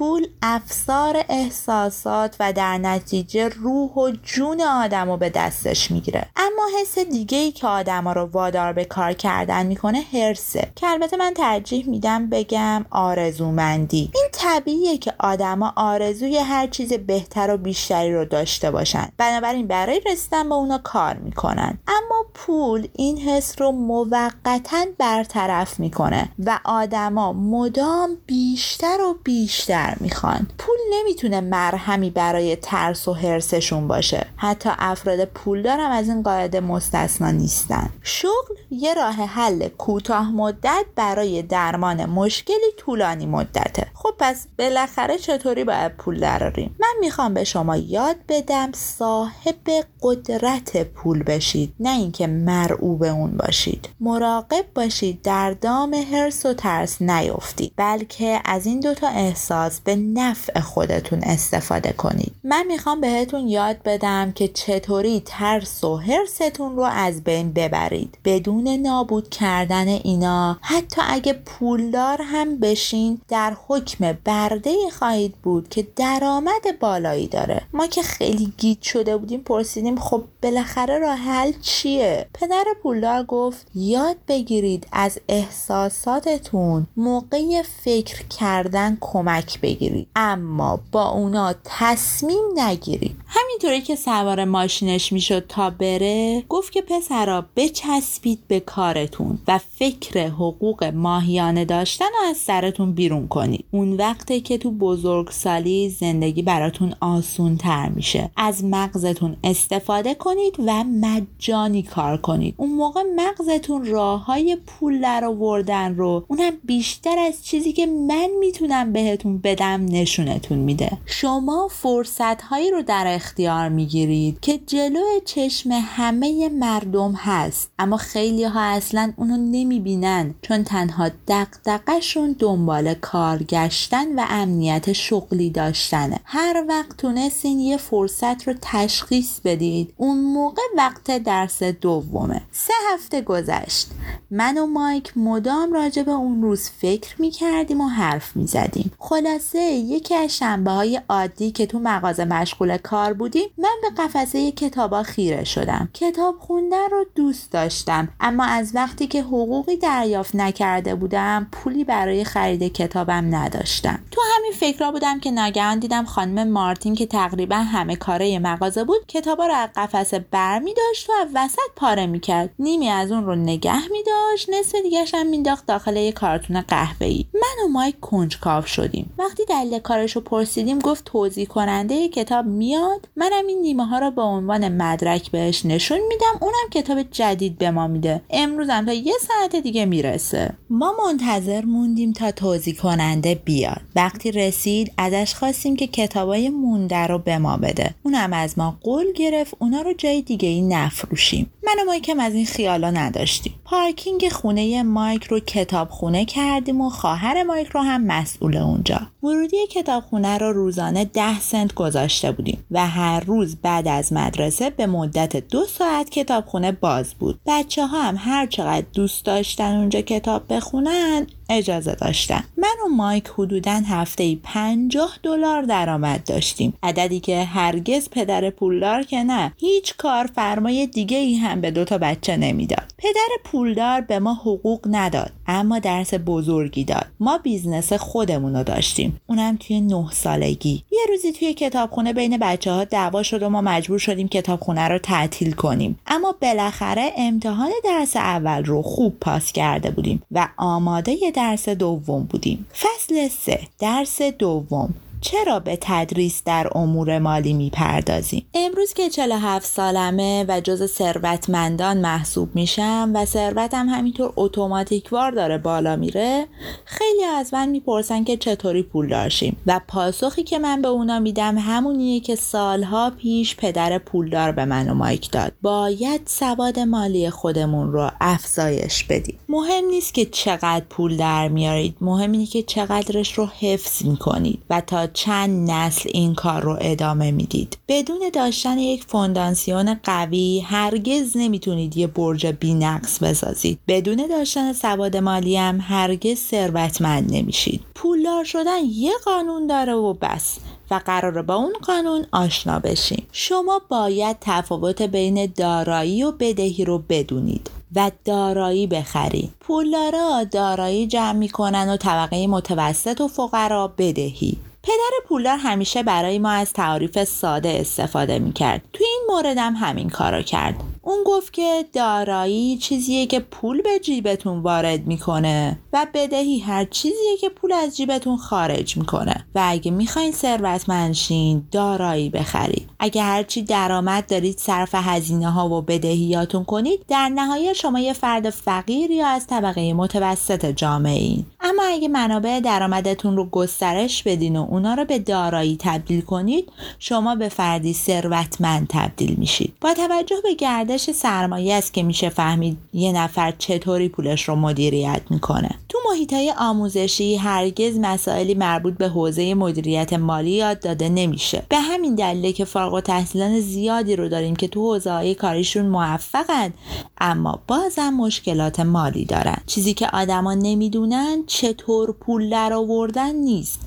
پول 0.01 0.27
افسار 0.41 1.25
احساسات 1.29 2.36
و 2.39 2.53
در 2.53 2.77
نتیجه 2.77 3.50
روح 3.50 3.91
و 3.91 4.12
جون 4.24 4.62
آدم 4.62 5.10
رو 5.10 5.17
به 5.17 5.29
دستش 5.29 5.91
می‌گیره. 5.91 6.27
اما 6.36 6.67
حس 6.81 7.00
دیگه 7.00 7.38
ای 7.38 7.51
که 7.51 7.67
آدم 7.67 8.08
رو 8.08 8.25
وادار 8.25 8.74
به 8.74 8.86
کار 8.86 9.13
کردن 9.13 9.65
می‌کنه 9.65 10.01
هرسه 10.13 10.72
که 10.75 10.88
البته 10.88 11.17
من 11.17 11.34
ترجیح 11.34 11.89
میدم 11.89 12.29
بگم 12.29 12.86
آرزومندی. 12.89 14.12
این 14.15 14.27
طبیعیه 14.31 14.98
که 14.98 15.13
آدما 15.20 15.74
آرزوی 15.75 16.38
هر 16.38 16.67
چیز 16.67 16.93
بهتر 16.93 17.53
و 17.53 17.58
بیشتری 17.58 18.13
رو 18.13 18.25
داشته 18.25 18.72
باشن. 18.72 19.08
بنابراین 19.17 19.67
برای 19.67 20.01
رسیدن 20.12 20.50
به 20.50 20.55
اونا 20.55 20.77
کار 20.77 21.13
می‌کنن. 21.13 21.79
اما 21.88 22.25
پول 22.34 22.88
این 22.93 23.17
حس 23.17 23.62
رو 23.62 23.72
موقتا 23.72 24.86
برطرف 24.98 25.79
می‌کنه 25.79 26.29
و 26.46 26.60
آدما 26.65 27.34
مدام 27.34 28.10
بیشتر 28.25 29.01
و 29.01 29.15
بیشتر 29.24 29.90
می‌خوان. 30.00 30.48
پول 30.57 30.77
نمی‌تونه 30.93 31.41
مرهمی 31.41 32.10
برای 32.10 32.55
ترس 32.55 33.07
و 33.07 33.13
حرسشون 33.13 33.88
باشه. 33.88 34.25
حتی 34.41 34.69
افراد 34.79 35.25
پولدار 35.25 35.79
هم 35.79 35.91
از 35.91 36.10
این 36.10 36.24
قاعده 36.24 36.60
مستثنا 36.60 37.31
نیستن. 37.31 37.89
شغل 38.03 38.55
یه 38.71 38.93
راه 38.93 39.13
حل 39.13 39.67
کوتاه 39.67 40.31
مدت 40.31 40.86
برای 40.95 41.41
درمان 41.41 42.05
مشکلی 42.05 42.71
طولانی 42.77 43.25
مدته. 43.25 43.88
خب 43.93 44.13
پس 44.19 44.48
بالاخره 44.60 45.17
چطوری 45.17 45.63
باید 45.63 45.98
پول 45.98 46.19
دراریم؟ 46.19 46.75
من 46.79 46.93
می‌خوام 47.00 47.33
به 47.33 47.43
شما 47.43 47.77
یاد 47.77 48.15
بدم 48.29 48.71
صاحب 48.74 49.86
قدرت 50.01 50.83
پول 50.83 51.24
بشید 51.24 51.74
نه 51.79 51.89
اینکه 51.89 52.27
مرعوب 52.27 53.03
اون 53.03 53.38
باشید. 53.38 53.89
مراقب 54.00 54.65
باشید 54.75 55.21
در 55.21 55.51
دام 55.51 55.95
حرس 56.13 56.45
و 56.45 56.53
ترس 56.53 57.01
نیفتید 57.01 57.74
بلکه 57.75 58.41
از 58.45 58.65
این 58.65 58.79
دوتا 58.79 59.07
احساس 59.07 59.79
به 59.79 59.95
نفع 59.95 60.60
خودتون 60.60 61.19
استفاده 61.24 61.91
کنید. 61.91 62.36
من 62.43 62.65
می‌خوام 62.67 63.01
بهتون 63.01 63.48
یاد 63.48 63.83
بدم 63.86 64.30
که 64.31 64.47
چطوری 64.47 65.21
ترس 65.25 65.83
و 65.83 65.97
حرستون 65.97 66.75
رو 66.75 66.83
از 66.83 67.23
بین 67.23 67.53
ببرید. 67.53 68.17
بدون 68.25 68.67
نابود 68.67 69.29
کردن 69.29 69.88
اینا. 69.88 70.57
حتی 70.61 71.01
اگه 71.07 71.33
پولدار 71.33 72.21
هم 72.21 72.59
بشین 72.59 73.21
در 73.27 73.57
حکم 73.67 74.17
برده 74.25 74.71
خواهید 75.00 75.35
بود 75.43 75.69
که 75.69 75.88
درآمد 75.95 76.79
بالایی 76.79 77.27
داره. 77.27 77.61
ما 77.73 77.88
که 77.88 78.01
خیلی 78.01 78.53
گیت 78.57 78.81
شده 78.81 79.17
بودیم 79.17 79.41
پرسیدیم 79.41 80.00
خب 80.00 80.23
بالاخره 80.43 80.97
راه 81.00 81.15
حل 81.15 81.51
چیه؟ 81.61 82.25
پدر 82.33 82.63
پولدار 82.83 83.23
گفت 83.23 83.67
یاد 83.75 84.15
بگیرید 84.27 84.88
از 84.91 85.19
احساساتتون 85.29 86.88
موقع 86.97 87.61
فکر 87.61 88.23
کردن 88.39 88.97
کمک 89.01 89.61
بگیرید. 89.61 90.07
اما 90.15 90.79
با 90.91 91.09
اونا 91.09 91.53
تصمیم 91.63 92.43
نگیرید. 92.55 93.15
همینطوری 93.27 93.81
که 93.81 93.95
سوار 94.21 94.45
ماشینش 94.45 95.13
می‌شد 95.13 95.45
تا 95.47 95.69
بره 95.69 96.43
گفت 96.49 96.71
که 96.71 96.81
پسرا 96.81 97.45
بچسبید 97.55 98.39
به 98.47 98.59
کارتون 98.59 99.39
و 99.47 99.57
فکر 99.57 100.27
حقوق 100.27 100.83
ماهیانه 100.83 101.65
داشتن 101.65 102.05
و 102.05 102.29
از 102.29 102.37
سرتون 102.37 102.91
بیرون 102.91 103.27
کنید. 103.27 103.65
اون 103.71 103.93
وقته 103.93 104.39
که 104.39 104.57
تو 104.57 104.71
بزرگسالی 104.71 105.89
زندگی 105.89 106.41
براتون 106.41 106.95
آسون 106.99 107.57
تر 107.57 107.89
میشه. 107.89 108.29
از 108.37 108.63
مغزتون 108.63 109.37
استفاده 109.43 110.13
کنید 110.15 110.55
و 110.65 110.83
مجانی 110.83 111.83
کار 111.83 112.17
کنید. 112.17 112.53
اون 112.57 112.69
موقع 112.69 113.01
مغزتون 113.15 113.85
راه 113.85 114.25
های 114.25 114.57
پول 114.67 115.01
در 115.01 115.25
آوردن 115.25 115.95
رو 115.95 116.25
اونم 116.27 116.53
بیشتر 116.63 117.19
از 117.19 117.45
چیزی 117.45 117.73
که 117.73 117.85
من 117.85 118.29
می‌تونم 118.39 118.93
بهتون 118.93 119.37
بدم 119.37 119.85
نشونتون 119.89 120.57
میده. 120.57 120.91
شما 121.05 121.67
فرصت 121.71 122.41
هایی 122.41 122.71
رو 122.71 122.81
در 122.81 123.05
اختیار 123.07 123.69
می‌گیرید. 123.69 124.11
که 124.41 124.58
جلو 124.58 125.19
چشم 125.26 125.69
همه 125.71 126.50
مردم 126.50 127.12
هست. 127.12 127.71
اما 127.80 127.97
خیلی 127.97 128.43
ها 128.43 128.62
اصلا 128.62 129.13
اونو 129.17 129.38
نمی‌بینن 129.38 130.36
چون 130.41 130.63
تنها 130.63 131.10
دقدقشون 131.28 132.36
دنبال 132.39 132.93
کار 132.93 133.43
گشتن 133.43 134.19
و 134.19 134.26
امنیت 134.30 134.93
شغلی 134.93 135.50
داشتنه. 135.50 136.19
هر 136.26 136.65
وقت 136.67 136.97
تونستین 136.97 137.60
یه 137.60 137.78
فرصت 137.78 138.47
رو 138.47 138.54
تشخیص 138.62 139.39
بدید 139.39 139.93
اون 139.97 140.19
موقع 140.19 140.62
وقت 140.78 141.24
درس 141.24 141.63
دومه. 141.63 142.41
سه 142.52 142.74
هفته 142.93 143.21
گذشت. 143.21 143.88
من 144.32 144.58
و 144.58 144.65
مایک 144.65 145.17
مدام 145.17 145.74
راجع 145.74 146.04
به 146.04 146.12
اون 146.12 146.41
روز 146.41 146.69
فکر 146.69 147.21
می‌کردیم 147.21 147.82
و 147.82 147.88
حرف 147.88 148.36
می‌زدیم. 148.36 148.91
خلاصه 149.00 149.60
یکی 149.62 150.15
از 150.15 150.38
شنبه 150.38 150.71
های 150.71 151.02
عادی 151.10 151.52
که 151.52 151.65
تو 151.65 151.80
مغازه 151.80 152.26
مشغول 152.26 152.78
کار 152.78 153.13
بودیم 153.13 153.50
من 153.58 153.76
به 153.82 154.00
قفسه 154.01 154.51
کتابا 154.51 155.03
خیره 155.03 155.43
شدم. 155.43 155.89
کتاب 155.93 156.35
خوندن 156.39 156.89
رو 156.91 157.05
دوست 157.15 157.51
داشتم 157.51 158.09
اما 158.19 158.43
از 158.43 158.71
وقتی 158.75 159.07
که 159.07 159.21
حقوقی 159.21 159.77
دریافت 159.77 160.35
نکرده 160.35 160.95
بودم 160.95 161.47
پولی 161.51 161.83
برای 161.83 162.23
خرید 162.23 162.73
کتابم 162.73 163.35
نداشتم. 163.35 163.99
تو 164.11 164.21
همین 164.35 164.51
فکرها 164.51 164.91
بودم 164.91 165.19
که 165.19 165.31
ناگهان 165.31 165.79
دیدم 165.79 166.05
خانم 166.05 166.49
مارتین 166.49 166.95
که 166.95 167.05
تقریبا 167.05 167.55
همه 167.55 167.95
کاره 167.95 168.39
مغازه 168.39 168.83
بود 168.83 169.05
کتابا 169.07 169.45
رو 169.47 169.53
از 169.53 169.69
قفسه 169.75 170.25
بر 170.31 170.59
می 170.59 170.73
داشت 170.73 171.09
و 171.09 171.13
وسط 171.33 171.59
پاره 171.75 172.05
می‌کرد. 172.05 172.49
نیمی 172.59 172.89
از 172.89 173.11
اون 173.11 173.25
رو 173.25 173.35
نگه 173.35 173.87
می 173.91 174.03
نصف 174.49 174.75
دیگهش 174.83 175.15
هم 175.15 175.27
مینداخت 175.27 175.65
داخل 175.65 175.95
یه 175.95 176.11
کارتون 176.11 176.61
قهوه‌ای. 176.61 177.25
من 177.41 177.65
و 177.65 177.67
مایک 177.67 177.99
کنجکاو 177.99 178.65
شدیم. 178.65 179.13
وقتی 179.17 179.43
دلیل 179.45 179.80
کارش 179.80 180.15
رو 180.15 180.21
پرسیدیم 180.21 180.80
گفت 180.80 181.06
توضیح 181.06 181.45
کننده 181.45 182.08
کتاب 182.08 182.45
میاد. 182.45 183.08
منم 183.15 183.47
این 183.47 183.62
نیمه 183.62 183.86
ها 183.86 183.99
رو 183.99 184.12
به 184.12 184.21
عنوان 184.21 184.82
مدرک 184.82 185.32
بهش 185.32 185.65
نشون 185.65 185.99
میدم. 186.08 186.38
اونم 186.41 186.69
کتاب 186.71 187.01
جدید 187.01 187.58
به 187.58 187.71
ما 187.71 187.88
میده. 187.88 188.21
امروزم 188.30 188.86
تا 188.86 188.93
یه 188.93 189.13
ساعت 189.27 189.56
دیگه 189.56 189.86
می‌رسه. 189.86 190.54
ما 190.69 190.95
منتظر 191.06 191.65
موندیم 191.65 192.13
تا 192.13 192.32
توضیح 192.32 192.75
کننده 192.75 193.36
بیاد. 193.36 193.82
وقتی 193.95 194.32
رسید 194.32 194.91
ازش 194.97 195.36
خواستیم 195.36 195.75
که 195.75 195.88
کتابای 195.88 196.49
مونده 196.49 197.08
رو 197.08 197.17
به 197.17 197.38
ما 197.38 197.58
بده. 197.58 197.95
اونم 198.04 198.34
از 198.34 198.60
ما 198.60 198.77
قول 198.84 199.06
گرفت. 199.15 199.54
اونا 199.60 199.82
رو 199.82 199.93
جای 199.93 200.21
دیگه 200.21 200.49
ای 200.49 200.62
نفروشیم. 200.62 201.51
من 201.63 201.82
و 201.82 201.86
مایکم 201.86 202.19
از 202.19 202.34
این 202.34 202.45
خیالا 202.45 202.91
نداشتیم. 202.91 203.54
پارکینگ 203.65 204.30
خونه 204.30 204.84
مایک 204.84 205.23
رو 205.23 205.39
کتاب 205.39 205.89
خونه 205.89 206.25
کردیم 206.25 206.82
و 206.82 206.89
خواهر 206.89 207.31
مایک 207.38 207.67
رو 207.67 207.82
هم 207.82 208.04
مسئول 208.04 208.58
اونجا. 208.58 209.00
ورودی 209.24 209.67
کتابخونه 209.67 210.38
رو 210.38 210.54
روزانه 210.54 211.06
ده 211.06 211.39
سنت 211.39 211.74
گذاشته 211.74 212.32
بودیم 212.32 212.65
و 212.72 212.88
هر 212.88 213.20
روز 213.20 213.56
بعد 213.56 213.88
از 213.88 214.13
مدرسه 214.13 214.70
به 214.70 214.88
مدت 214.88 215.50
دو 215.50 215.65
ساعت 215.65 216.10
کتابخونه 216.10 216.72
باز 216.72 217.13
بود. 217.13 217.39
بچه 217.46 217.88
ها 217.88 218.02
هم 218.02 218.15
هر 218.20 218.46
چقدر 218.46 218.86
دوست 218.94 219.26
داشتن 219.26 219.78
اونجا 219.78 220.02
کتاب 220.02 220.54
بخونن 220.54 221.28
اجازه 221.50 221.96
داشتن. 221.96 222.44
من 222.58 222.76
و 222.86 222.89
مایک 222.96 223.28
حدودا 223.38 223.82
هفته 223.88 224.24
ای 224.24 224.39
50 224.44 225.10
دلار 225.24 225.62
درآمد 225.62 226.24
داشتیم. 226.24 226.74
عددی 226.84 227.20
که 227.20 227.44
هرگز 227.44 228.10
پدر 228.10 228.50
پولدار 228.50 229.04
که 229.04 229.24
نه 229.24 229.54
هیچ 229.58 229.98
کارفرمای 229.98 230.88
دیگه 230.88 231.17
ای 231.17 231.36
هم 231.36 231.62
به 231.62 231.72
دوتا 231.72 231.98
بچه 231.98 232.38
نمی‌داد. 232.38 232.94
پدر 232.98 233.30
پولدار 233.44 234.02
به 234.02 234.20
ما 234.20 234.34
حقوق 234.34 234.88
نداد 234.91 235.32
اما 235.48 235.80
درس 235.80 236.13
بزرگی 236.13 236.84
داد. 236.84 237.00
ما 237.21 237.38
business 237.38 237.93
خودمون 237.93 238.55
رو 238.55 238.63
داشتیم. 238.63 239.21
اونم 239.27 239.57
توی 239.57 239.81
نه 239.81 240.12
سالگی. 240.12 240.84
یه 240.91 240.99
روزی 241.10 241.31
توی 241.31 241.53
کتابخونه 241.53 242.13
بین 242.13 242.38
بچه 242.38 242.71
ها 242.71 242.84
دعوا 242.84 243.23
شد 243.23 243.43
و 243.43 243.49
ما 243.49 243.62
مجبور 243.62 243.99
شدیم 243.99 244.27
کتابخونه 244.27 244.88
رو 244.88 244.97
تعطیل 244.97 245.51
کنیم. 245.51 245.99
اما 246.07 246.36
بالاخره 246.41 247.12
امتحان 247.17 247.71
درس 247.84 248.15
اول 248.15 248.63
رو 248.63 248.81
خوب 248.81 249.19
پاس 249.19 249.51
کرده 249.51 249.91
بودیم 249.91 250.23
و 250.31 250.47
آماده 250.57 251.17
درس 251.36 251.69
دوم 251.69 252.23
بودیم. 252.23 252.65
فصل 252.73 253.27
سه 253.27 253.60
درس 253.79 254.21
دوم. 254.21 254.93
چرا 255.21 255.60
به 255.60 255.77
تدریس 255.81 256.41
در 256.45 256.69
امور 256.75 257.19
مالی 257.19 257.53
می‌پردازیم؟ 257.53 258.45
امروز 258.53 258.93
که 258.93 259.10
47 259.10 259.65
سالمه 259.65 260.45
و 260.47 260.62
جز 260.62 260.91
ثروتمندان 260.91 261.97
محسوب 261.97 262.55
میشم 262.55 263.12
و 263.15 263.25
ثروتم 263.25 263.89
همینطور 263.89 264.34
اتوماتیکوار 264.36 265.31
داره 265.31 265.57
بالا 265.57 265.95
میره 265.95 266.47
خیلی 266.86 267.23
از 267.23 267.53
من 267.53 267.69
می‌پرسن 267.69 268.23
که 268.23 268.38
چطوری 268.38 268.84
پول 268.84 269.07
داشتیم 269.07 269.57
و 269.67 269.79
پاسخی 269.88 270.43
که 270.43 270.60
من 270.60 270.81
به 270.81 270.88
اونا 270.88 271.19
میدم 271.19 271.57
همونیه 271.57 272.19
که 272.19 272.36
سالها 272.36 273.10
پیش 273.10 273.55
پدر 273.55 273.97
پولدار 273.97 274.51
به 274.51 274.65
من 274.65 274.89
و 274.89 274.93
مایک 274.93 275.31
داد. 275.31 275.51
باید 275.62 276.21
سواد 276.25 276.79
مالی 276.79 277.29
خودمون 277.29 277.91
رو 277.91 278.12
افزایش 278.21 279.03
بدیم. 279.03 279.39
مهم 279.49 279.86
نیست 279.86 280.13
که 280.13 280.25
چقدر 280.25 280.86
پول 280.89 281.17
در 281.17 281.47
میارید 281.47 281.95
مهم 282.01 282.31
اینه 282.31 282.45
که 282.45 282.63
چقدرش 282.63 283.34
رو 283.34 283.45
حفظ 283.60 284.05
می‌کنید 284.05 284.62
و 284.69 284.81
تا 284.81 285.07
چند 285.13 285.71
نسل 285.71 286.10
این 286.13 286.36
کار 286.36 286.62
رو 286.62 286.78
ادامه 286.82 287.32
می‌دید. 287.32 287.78
بدون 287.88 288.19
داشتن 288.34 288.78
یک 288.78 289.04
فونداسیون 289.04 290.00
قوی 290.04 290.60
هرگز 290.60 291.38
نمی‌تونید 291.38 291.97
یه 291.97 292.08
برج 292.08 292.45
بینقص 292.47 293.19
بسازید. 293.19 293.80
بدون 293.88 294.28
داشتن 294.30 294.74
سواد 294.74 295.17
مالی 295.17 295.58
هم 295.58 295.80
هرگز 295.82 296.38
ثروتمند 296.38 297.34
نمیشید. 297.34 297.82
پولدار 297.95 298.43
شدن 298.43 298.80
یه 298.86 299.12
قانون 299.26 299.67
داره 299.67 299.93
و 299.93 300.13
بس 300.13 300.58
و 300.91 301.02
قرار 301.06 301.41
با 301.41 301.56
اون 301.56 301.74
قانون 301.88 302.26
آشنا 302.32 302.80
بشیم. 302.80 303.28
شما 303.32 303.82
باید 303.89 304.38
تفاوت 304.41 305.02
بین 305.02 305.54
دارایی 305.56 306.24
و 306.24 306.32
بدهی 306.32 306.86
رو 306.86 307.04
بدونید 307.10 307.69
و 307.95 308.12
دارایی 308.26 308.88
بخرید. 308.88 309.52
پولدارا 309.60 310.43
دارایی 310.43 311.08
جمع 311.08 311.32
می‌کنن 311.32 311.89
و 311.89 311.97
طبقه 311.97 312.47
متوسط 312.47 313.21
و 313.21 313.28
فقرا 313.28 313.88
بدهی. 313.88 314.58
پدر 314.84 315.28
پولدار 315.28 315.58
همیشه 315.58 316.04
برای 316.04 316.39
ما 316.39 316.52
از 316.52 316.74
تعاریف 316.74 317.24
ساده 317.24 317.70
استفاده 317.70 318.39
می‌کرد. 318.39 318.82
تو 318.94 319.04
این 319.04 319.22
موردم 319.28 319.74
همین 319.74 320.10
کارو 320.10 320.41
کرد. 320.41 320.76
اون 321.12 321.24
گفت 321.26 321.54
که 321.54 321.86
دارایی 321.93 322.78
چیزیه 322.78 323.26
که 323.26 323.39
پول 323.39 323.82
به 323.82 324.00
جیبتون 324.00 324.60
وارد 324.60 325.08
می‌کنه 325.08 325.80
و 325.93 326.08
بدهی 326.13 326.60
هر 326.60 326.86
چیزیه 326.86 327.38
که 327.41 327.50
پول 327.50 327.71
از 327.74 327.97
جیبتون 327.97 328.38
خارج 328.38 328.97
می‌کنه. 328.97 329.45
و 329.56 329.62
اگه 329.65 329.91
می‌خواین 329.91 330.32
ثروتمند 330.32 331.13
شین 331.13 331.63
دارایی 331.71 332.30
بخرید. 332.30 332.89
اگه 333.00 333.21
هرچی 333.21 333.62
درآمد 333.62 334.28
دارید 334.28 334.58
صرف 334.58 334.89
هزینه 334.93 335.52
ها 335.52 335.69
و 335.69 335.82
بدهیاتون 335.82 336.63
کنید 336.63 337.06
در 337.08 337.30
نهایت 337.30 337.74
شما 337.74 338.00
یه 338.00 338.13
فرد 338.13 338.50
فقیر 338.50 339.12
یا 339.12 339.28
از 339.28 339.47
طبقه 339.47 339.93
متوسط 339.93 340.65
جامعه 340.65 341.19
این 341.19 341.45
اما 341.60 341.84
اگه 341.84 342.08
منابع 342.08 342.60
درآمدتون 342.60 343.38
رو 343.38 343.45
گسترش 343.45 344.24
بدین 344.24 344.56
و 344.56 344.67
اونا 344.69 344.93
رو 344.93 345.06
به 345.06 345.19
دارایی 345.19 345.78
تبدیل 345.80 346.21
کنید 346.21 346.71
شما 347.00 347.36
به 347.36 347.50
فردی 347.50 347.93
ثروتمند 347.93 348.88
تبدیل 348.89 349.36
میشید. 349.38 349.74
با 349.82 349.93
توجه 349.93 350.36
به 350.43 350.54
گردش 350.54 351.00
سرمایه 351.09 351.73
است 351.75 351.93
که 351.93 352.03
میشه 352.03 352.29
فهمید 352.29 352.77
یه 352.93 353.11
نفر 353.11 353.53
چطوری 353.57 354.09
پولش 354.09 354.43
رو 354.43 354.55
مدیریت 354.55 355.21
می‌کنه. 355.29 355.69
تو 355.89 355.97
محیط 356.09 356.33
های 356.33 356.53
آموزشی 356.57 357.35
هرگز 357.35 357.97
مسائلی 358.01 358.53
مربوط 358.53 358.93
به 358.93 359.07
حوزه 359.07 359.53
مدیریت 359.53 360.13
مالی 360.13 360.51
یاد 360.51 360.79
داده 360.79 361.09
نمیشه. 361.09 361.63
به 361.69 361.77
همین 361.77 362.15
دلیله 362.15 362.51
که 362.51 362.65
فارغ 362.65 362.93
التحصیلان 362.93 363.59
زیادی 363.59 364.15
رو 364.15 364.29
داریم 364.29 364.55
که 364.55 364.67
تو 364.67 364.81
حوزه 364.81 365.33
کاریشون 365.33 365.85
موفقن 365.85 366.73
اما 367.17 367.59
بازم 367.67 368.09
مشکلات 368.09 368.79
مالی 368.79 369.25
دارن. 369.25 369.57
چیزی 369.67 369.93
که 369.93 370.07
آدما 370.13 370.53
نمی‌دونن 370.53 371.43
چطور 371.47 372.11
پول 372.11 372.49
در 372.49 372.73
آوردن 372.73 373.35
نیست 373.35 373.79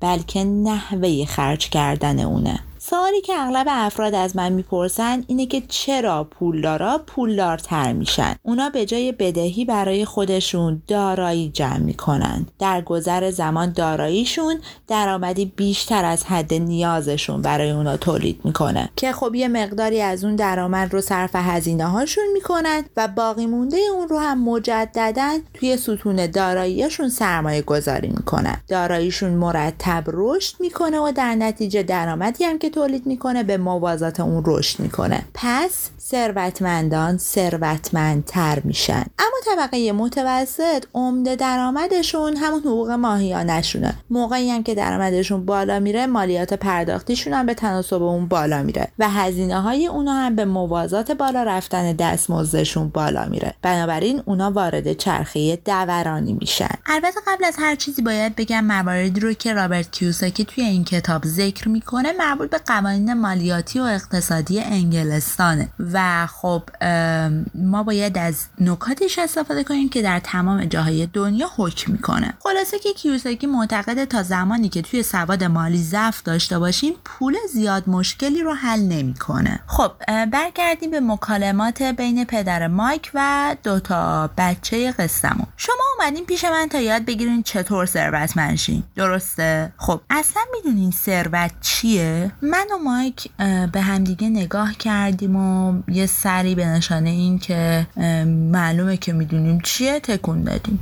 بلکه 0.00 0.44
نحوه 0.44 1.24
خرج 1.24 1.68
کردن 1.68 2.20
اونه. 2.20 2.60
سوالی 2.90 3.20
که 3.20 3.32
اغلب 3.38 3.66
افراد 3.70 4.14
از 4.14 4.36
من 4.36 4.52
می‌پرسن 4.52 5.24
اینه 5.26 5.46
که 5.46 5.62
چرا 5.68 6.24
پولدارا 6.24 6.98
پولدارتر 7.06 7.92
میشن؟ 7.92 8.34
اونا 8.42 8.70
به 8.70 8.86
جای 8.86 9.12
بدهی 9.12 9.64
برای 9.64 10.04
خودشون 10.04 10.82
دارایی 10.88 11.50
جمع 11.54 11.78
می‌کنن. 11.78 12.46
در 12.58 12.80
گذر 12.80 13.30
زمان 13.30 13.72
داراییشون 13.72 14.60
درآمدی 14.88 15.44
بیشتر 15.56 16.04
از 16.04 16.24
حد 16.24 16.54
نیازشون 16.54 17.42
برای 17.42 17.70
اونا 17.70 17.96
تولید 17.96 18.40
می‌کنه. 18.44 18.90
که 18.96 19.12
خب 19.12 19.34
یه 19.34 19.48
مقداری 19.48 20.00
از 20.00 20.24
اون 20.24 20.36
درآمد 20.36 20.92
رو 20.94 21.00
صرف 21.00 21.30
هزینه 21.34 21.86
هاشون 21.86 22.24
می‌کنن 22.34 22.84
و 22.96 23.08
باقی 23.08 23.46
مونده 23.46 23.78
اون 23.94 24.08
رو 24.08 24.18
هم 24.18 24.44
مجددا 24.44 25.38
توی 25.54 25.76
ستون 25.76 26.26
داراییشون 26.26 27.08
سرمایه 27.08 27.62
گذاری 27.62 28.08
می‌کنن. 28.08 28.60
داراییشون 28.68 29.30
مرتب 29.30 30.04
رشد 30.06 30.54
می‌کنه 30.60 30.98
و 30.98 31.12
در 31.12 31.34
نتیجه 31.34 31.82
درآمدی 31.82 32.44
هم 32.44 32.58
که 32.58 32.70
تولید 32.80 33.06
می‌کنه 33.06 33.42
به 33.42 33.56
موازات 33.56 34.20
اون 34.20 34.42
رشد 34.46 34.80
می‌کنه. 34.80 35.22
پس 35.34 35.90
ثروتمندان 36.00 37.18
ثروتمندتر 37.18 38.60
میشن. 38.64 39.04
اما 39.18 39.36
طبقه 39.46 39.92
متوسط 39.92 40.84
عمده 40.94 41.36
درآمدشون 41.36 42.36
همون 42.36 42.60
حقوق 42.60 42.90
ماهیانشونه 42.90 43.94
موقعی 44.10 44.50
هم 44.50 44.62
که 44.62 44.74
درآمدشون 44.74 45.46
بالا 45.46 45.80
میره 45.80 46.06
مالیات 46.06 46.54
پرداختیشون 46.54 47.32
هم 47.32 47.46
به 47.46 47.54
تناسب 47.54 48.02
اون 48.02 48.28
بالا 48.28 48.62
میره. 48.62 48.88
و 48.98 49.10
هزینه 49.10 49.60
های 49.60 49.86
اونا 49.86 50.12
هم 50.12 50.36
به 50.36 50.44
موازات 50.44 51.12
بالا 51.12 51.42
رفتن 51.42 51.92
دستمزدشون 51.92 52.88
بالا 52.88 53.26
میره. 53.26 53.54
بنابراین 53.62 54.22
اونا 54.24 54.50
وارد 54.50 54.92
چرخه 54.92 55.56
دورانی 55.56 56.32
میشن. 56.32 56.74
البته 56.86 57.20
قبل 57.26 57.44
از 57.44 57.54
هر 57.58 57.74
چیزی 57.74 58.02
باید 58.02 58.36
بگم 58.36 58.64
مواردی 58.64 59.20
رو 59.20 59.32
که 59.32 59.52
رابرت 59.52 59.90
کیوساکی 59.90 60.44
توی 60.44 60.64
این 60.64 60.84
کتاب 60.84 61.24
ذکر 61.24 61.68
می‌کنه 61.68 62.12
مربوط 62.12 62.50
به 62.50 62.58
قوانین 62.70 63.14
مالیاتی 63.14 63.80
و 63.80 63.82
اقتصادی 63.82 64.60
انگلستانه. 64.60 65.68
و 65.92 66.26
خب 66.26 66.62
ما 67.54 67.82
باید 67.82 68.18
از 68.18 68.46
نکاتش 68.60 69.18
استفاده 69.18 69.64
کنیم 69.64 69.88
که 69.88 70.02
در 70.02 70.20
تمام 70.20 70.64
جاهای 70.64 71.06
دنیا 71.06 71.50
حکم 71.56 71.92
می‌کنه. 71.92 72.34
خلاصه 72.42 72.78
که 72.78 72.92
کیوساکی 72.92 73.46
معتقده 73.46 74.06
تا 74.06 74.22
زمانی 74.22 74.68
که 74.68 74.82
توی 74.82 75.02
سواد 75.02 75.44
مالی 75.44 75.82
ضعف 75.82 76.22
داشته 76.22 76.58
باشیم 76.58 76.94
پول 77.04 77.36
زیاد 77.52 77.88
مشکلی 77.88 78.42
رو 78.42 78.54
حل 78.54 78.80
نمی‌کنه. 78.80 79.60
خب 79.66 79.92
برگردیم 80.32 80.90
به 80.90 81.00
مکالمات 81.00 81.82
بین 81.82 82.24
پدر 82.24 82.66
مایک 82.66 83.10
و 83.14 83.56
دوتا 83.62 84.30
بچه 84.38 84.92
قصهمون. 84.92 85.46
شما 85.56 85.74
اومدین 85.98 86.26
پیش 86.26 86.44
من 86.44 86.68
تا 86.68 86.80
یاد 86.80 87.04
بگیرین 87.04 87.42
چطور 87.42 87.86
ثروتمند 87.86 88.56
شین 88.56 88.82
درسته؟ 88.96 89.72
خب 89.76 90.00
اصلا 90.10 90.42
می‌دونین 90.52 90.90
ثروت 90.90 91.50
چیه؟ 91.60 92.32
من 92.42 92.59
و 92.72 92.78
مایک 92.84 93.30
به 93.72 93.80
همدیگه 93.80 94.28
نگاه 94.28 94.74
کردیم 94.74 95.36
و 95.36 95.74
یه 95.88 96.06
سری 96.06 96.54
به 96.54 96.66
نشانه 96.66 97.10
این 97.10 97.38
که 97.38 97.86
معلومه 98.52 98.96
که 98.96 99.12
می‌دونیم 99.12 99.60
چیه 99.60 100.00
تکون 100.00 100.42
دادیم. 100.42 100.80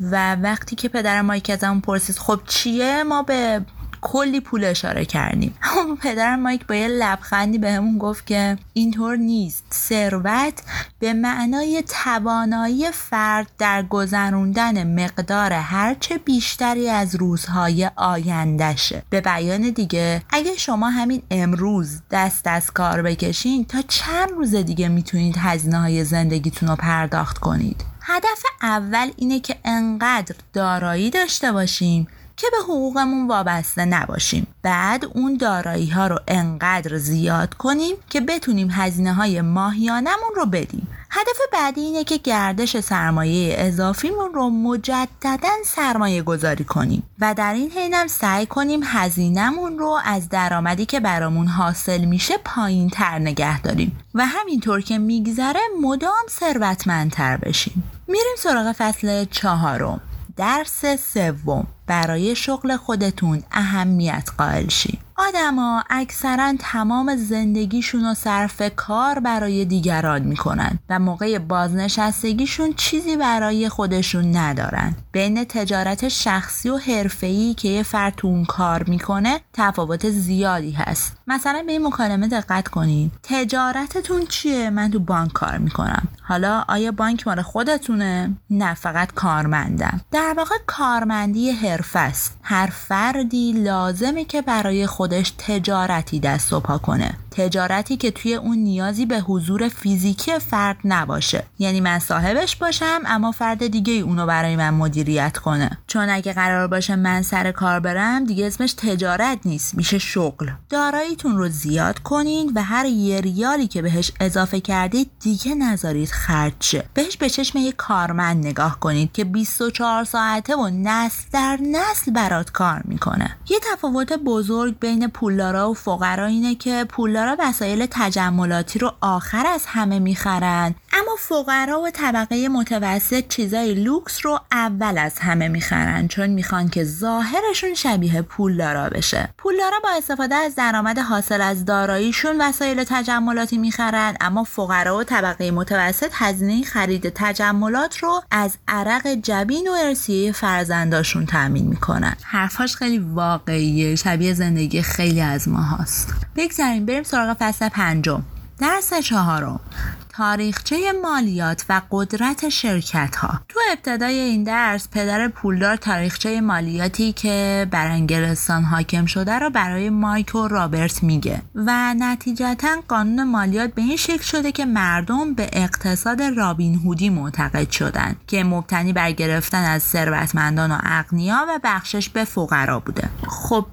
و 0.00 0.36
وقتی 0.36 0.76
که 0.76 0.88
پدر 0.88 1.22
مایک 1.22 1.50
ازمون 1.50 1.80
پرسید 1.80 2.18
خب 2.18 2.40
چیه؟ 2.46 3.02
ما 3.02 3.22
به 3.22 3.60
کلی 4.02 4.40
پول 4.40 4.64
اشاره 4.64 5.04
کردیم. 5.04 5.54
پدر 6.02 6.36
مایک 6.36 6.66
با 6.66 6.74
یه 6.74 6.88
لبخندی 6.88 7.58
بهمون 7.58 7.98
گفت 7.98 8.26
که 8.26 8.58
اینطور 8.72 9.16
نیست. 9.16 9.64
ثروت 9.72 10.62
به 10.98 11.12
معنای 11.12 11.84
توانایی 12.04 12.90
فرد 12.90 13.50
در 13.58 13.82
گذروندن 13.82 15.04
مقدار 15.04 15.52
هرچه 15.52 16.18
بیشتری 16.18 16.88
از 16.88 17.14
روزهای 17.14 17.90
آیندهشه. 17.96 19.02
به 19.10 19.20
بیان 19.20 19.70
دیگه 19.70 20.22
اگه 20.30 20.56
شما 20.56 20.90
همین 20.90 21.22
امروز 21.30 22.00
دست 22.10 22.46
از 22.46 22.70
کار 22.70 23.02
بکشین 23.02 23.64
تا 23.64 23.82
چند 23.88 24.30
روز 24.30 24.54
دیگه 24.54 24.88
می‌تونید 24.88 25.36
هزینه 25.38 25.80
های 25.80 26.04
زندگیتون 26.04 26.68
رو 26.68 26.76
پرداخت 26.76 27.38
کنید؟ 27.38 27.84
هدف 28.02 28.42
اول 28.62 29.10
اینه 29.16 29.40
که 29.40 29.56
انقدر 29.64 30.34
دارایی 30.52 31.10
داشته 31.10 31.52
باشیم 31.52 32.08
که 32.42 32.48
به 32.50 32.58
حقوقمون 32.62 33.28
وابسته 33.28 33.84
نباشیم. 33.84 34.46
بعد 34.62 35.04
اون 35.04 35.36
دارایی 35.36 35.90
ها 35.90 36.06
رو 36.06 36.18
انقدر 36.28 36.98
زیاد 36.98 37.54
کنیم 37.54 37.96
که 38.10 38.20
بتونیم 38.20 38.68
هزینه 38.70 39.14
های 39.14 39.40
ماهیانمون 39.40 40.34
رو 40.36 40.46
بدیم. 40.46 40.88
هدف 41.10 41.38
بعدی 41.52 41.80
اینه 41.80 42.04
که 42.04 42.16
گردش 42.16 42.80
سرمایه 42.80 43.54
اضافیمون 43.58 44.34
رو 44.34 44.50
مجددا 44.50 45.48
سرمایه 45.64 46.22
گذاری 46.22 46.64
کنیم 46.64 47.02
و 47.20 47.34
در 47.34 47.54
این 47.54 47.70
حینم 47.70 48.06
سعی 48.06 48.46
کنیم 48.46 48.80
هزینهمون 48.84 49.78
رو 49.78 49.98
از 50.04 50.28
درآمدی 50.28 50.86
که 50.86 51.00
برامون 51.00 51.46
حاصل 51.46 52.04
میشه 52.04 52.34
پایین 52.44 52.90
تر 52.90 53.18
نگه 53.18 53.60
داریم 53.60 53.98
و 54.14 54.26
همینطور 54.26 54.80
که 54.80 54.98
میگذره 54.98 55.60
مدام 55.82 56.24
ثروتمندتر 56.30 57.36
بشیم. 57.36 57.82
میریم 58.08 58.36
سراغ 58.38 58.72
فصل 58.72 59.24
چهارم. 59.24 60.00
درس 60.36 60.84
سوم. 61.14 61.66
برای 61.86 62.36
شغل 62.36 62.76
خودتون 62.76 63.42
اهمیت 63.52 64.30
قائل 64.38 64.68
شید 64.68 64.98
آدما 65.16 65.84
اکثرا 65.90 66.54
تمام 66.58 67.16
زندگیشون 67.16 68.04
رو 68.04 68.14
صرف 68.14 68.62
کار 68.76 69.18
برای 69.18 69.64
دیگران 69.64 70.22
می‌کنن 70.22 70.78
و 70.88 70.98
موقع 70.98 71.38
بازنشستگیشون 71.38 72.72
چیزی 72.72 73.16
برای 73.16 73.68
خودشون 73.68 74.36
ندارن. 74.36 74.96
بین 75.12 75.44
تجارت 75.44 76.08
شخصی 76.08 76.68
و 76.70 76.76
حرفه‌ای 76.76 77.54
که 77.54 77.68
یه 77.68 77.82
فرد 77.82 78.20
اون 78.22 78.44
کار 78.44 78.82
می‌کنه 78.82 79.40
تفاوت 79.52 80.10
زیادی 80.10 80.72
هست. 80.72 81.16
مثلا 81.32 81.62
به 81.66 81.72
این 81.72 81.86
مکالمه 81.86 82.28
دقت 82.28 82.68
کنین. 82.68 83.10
تجارتتون 83.22 84.26
چیه؟ 84.26 84.70
من 84.70 84.90
تو 84.90 84.98
بانک 84.98 85.32
کار 85.32 85.58
می‌کنم. 85.58 86.08
حالا 86.22 86.64
آیا 86.68 86.92
بانک 86.92 87.26
مال 87.26 87.42
خودتونه؟ 87.42 88.30
نه 88.50 88.74
فقط 88.74 89.12
کارمندم. 89.12 90.00
در 90.10 90.34
واقع 90.36 90.54
کارمندی 90.66 91.50
حرفه 91.50 91.98
است 91.98 92.38
هر 92.42 92.66
فردی 92.66 93.52
لازمه 93.52 94.24
که 94.24 94.42
برای 94.42 94.86
خودش 94.86 95.32
تجارتی 95.38 96.20
دست 96.20 96.52
و 96.52 96.60
پا 96.60 96.78
کنه. 96.78 97.14
تجارتی 97.36 97.96
که 97.96 98.10
توی 98.10 98.34
اون 98.34 98.58
نیازی 98.58 99.06
به 99.06 99.20
حضور 99.20 99.68
فیزیکی 99.68 100.38
فرد 100.38 100.76
نباشه. 100.84 101.44
یعنی 101.58 101.80
من 101.80 101.98
صاحبش 101.98 102.56
باشم 102.56 103.00
اما 103.06 103.32
فرد 103.32 103.66
دیگه 103.66 103.92
اونو 103.92 104.26
برای 104.26 104.56
من 104.56 104.70
مدیریت 104.70 105.38
کنه. 105.38 105.78
چون 105.86 106.10
اگه 106.10 106.32
قرار 106.32 106.66
باشه 106.66 106.96
من 106.96 107.22
سر 107.22 107.52
کار 107.52 107.80
برم 107.80 108.24
دیگه 108.24 108.46
اسمش 108.46 108.72
تجارت 108.72 109.38
نیست 109.44 109.74
میشه 109.74 109.98
شغل. 109.98 110.50
داراییتون 110.70 111.36
رو 111.36 111.48
زیاد 111.48 111.98
کنین 111.98 112.52
و 112.54 112.62
هر 112.62 112.86
یه 112.86 113.20
ریالی 113.20 113.68
که 113.68 113.82
بهش 113.82 114.12
اضافه 114.20 114.60
کردید 114.60 115.10
دیگه 115.20 115.54
نذارید 115.54 116.08
خرج 116.08 116.52
شه. 116.60 116.84
بهش 116.94 117.16
به 117.16 117.28
چشم 117.30 117.58
یه 117.58 117.72
کارمند 117.72 118.46
نگاه 118.46 118.80
کنید 118.80 119.12
که 119.12 119.24
24 119.24 120.04
ساعته 120.04 120.56
و 120.56 120.70
نسل 120.72 121.22
در 121.32 121.58
نسل 121.62 122.12
برات 122.12 122.50
کار 122.50 122.82
می‌کنه. 122.84 123.36
یه 123.50 123.58
تفاوت 123.72 124.12
بزرگ 124.12 124.78
بین 124.78 125.06
پولدارا 125.08 125.70
و 125.70 125.74
فقرا 125.74 126.26
اینه 126.26 126.54
که 126.54 126.86
پولدارا 127.22 127.48
وسایل 127.48 127.86
تجملاتی 127.90 128.78
رو 128.78 128.92
آخر 129.00 129.46
از 129.46 129.62
همه 129.66 129.98
می‌خرن. 129.98 130.74
اما 130.92 131.16
فقرا 131.18 131.80
و 131.80 131.90
طبقه 131.90 132.48
متوسط 132.48 133.28
چیزای 133.28 133.74
لوکس 133.74 134.26
رو 134.26 134.40
اول 134.52 134.98
از 134.98 135.18
همه 135.18 135.48
می‌خرن 135.48 136.08
چون 136.08 136.26
می‌خوان 136.26 136.68
که 136.68 136.84
ظاهرشون 136.84 137.74
شبیه 137.74 138.22
پولدارا 138.22 138.88
بشه. 138.88 139.28
پولدارا 139.38 139.78
با 139.82 139.88
استفاده 139.98 140.34
از 140.34 140.54
درآمد 140.54 140.98
حاصل 140.98 141.40
از 141.40 141.64
داراییشون 141.64 142.40
وسایل 142.40 142.84
تجملاتی 142.84 143.58
می‌خرن 143.58 144.16
اما 144.20 144.44
فقرا 144.44 144.96
و 144.98 145.04
طبقه 145.04 145.50
متوسط 145.50 146.10
هزینه 146.12 146.62
خرید 146.62 147.12
تجملات 147.14 147.98
رو 147.98 148.22
از 148.30 148.56
عرق 148.68 149.06
جبین 149.06 149.68
و 149.68 149.72
ارسیه 149.72 150.32
فرزنداشون 150.32 151.26
تامین 151.26 151.66
می‌کنن. 151.66 152.16
حرفاش 152.22 152.76
خیلی 152.76 152.98
واقعیه 152.98 153.96
شبیه 153.96 154.34
زندگی 154.34 154.82
خیلی 154.82 155.20
از 155.20 155.48
ما 155.48 155.62
هست 155.62 156.14
بگذاریم 156.36 156.86
بریم 156.86 157.02
سراغ 157.12 157.36
فصل 157.40 157.68
پنجم. 157.68 158.22
درس 158.58 158.94
چهارم. 158.94 159.60
تاریخچه 160.08 160.76
مالیات 161.02 161.64
و 161.68 161.82
قدرت 161.90 162.48
شرکت 162.48 163.16
ها 163.16 163.40
تو 163.48 163.60
ابتدای 163.72 164.14
این 164.14 164.44
درس 164.44 164.88
پدر 164.88 165.28
پولدار 165.28 165.76
تاریخچه 165.76 166.40
مالیاتی 166.40 167.12
که 167.12 167.66
بر 167.70 167.86
انگلستان 167.86 168.64
حاکم 168.64 169.06
شده 169.06 169.38
رو 169.38 169.50
برای 169.50 169.90
مایک 169.90 170.34
و 170.34 170.48
رابرت 170.48 171.02
میگه 171.02 171.42
و 171.54 171.94
نتیجتا 171.94 172.76
قانون 172.88 173.24
مالیات 173.24 173.74
به 173.74 173.82
این 173.82 173.96
شکل 173.96 174.22
شده 174.22 174.52
که 174.52 174.64
مردم 174.64 175.34
به 175.34 175.50
اقتصاد 175.52 176.22
رابین 176.22 176.74
هودی 176.74 177.10
معتقد 177.10 177.70
شدن 177.70 178.16
که 178.26 178.44
مبتنی 178.44 178.92
بر 178.92 179.12
گرفتن 179.12 179.64
از 179.64 179.82
ثروتمندان 179.82 180.72
و 180.72 180.78
اغنیا 180.82 181.46
و 181.48 181.60
بخشش 181.64 182.08
به 182.08 182.24
فقرا 182.24 182.80
بوده. 182.80 183.08
خب 183.28 183.66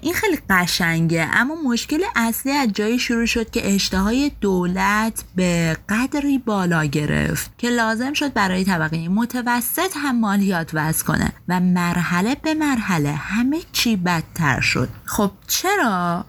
این 0.00 0.14
خیلی 0.14 0.38
قشنگه. 0.50 1.28
اما 1.32 1.54
مشکل 1.54 2.00
اصلی 2.16 2.52
از 2.52 2.68
جایی 2.72 2.98
شروع 2.98 3.26
شد 3.26 3.50
که 3.50 3.74
اشتهای 3.74 4.30
دولت 4.40 5.24
به 5.36 5.76
قدری 5.88 6.38
بالا 6.38 6.84
گرفت 6.84 7.58
که 7.58 7.70
لازم 7.70 8.12
شد 8.12 8.32
برای 8.32 8.64
طبقه 8.64 9.08
متوسط 9.08 9.90
هم 9.96 10.20
مالیات 10.20 10.70
وضع 10.74 11.04
کنه 11.04 11.32
و 11.48 11.60
مرحله 11.60 12.36
به 12.42 12.54
مرحله 12.54 13.12
همه 13.12 13.60
چی 13.72 13.96
بدتر 13.96 14.60
شد. 14.60 14.88
خب 15.04 15.30
چرا؟ 15.46 16.24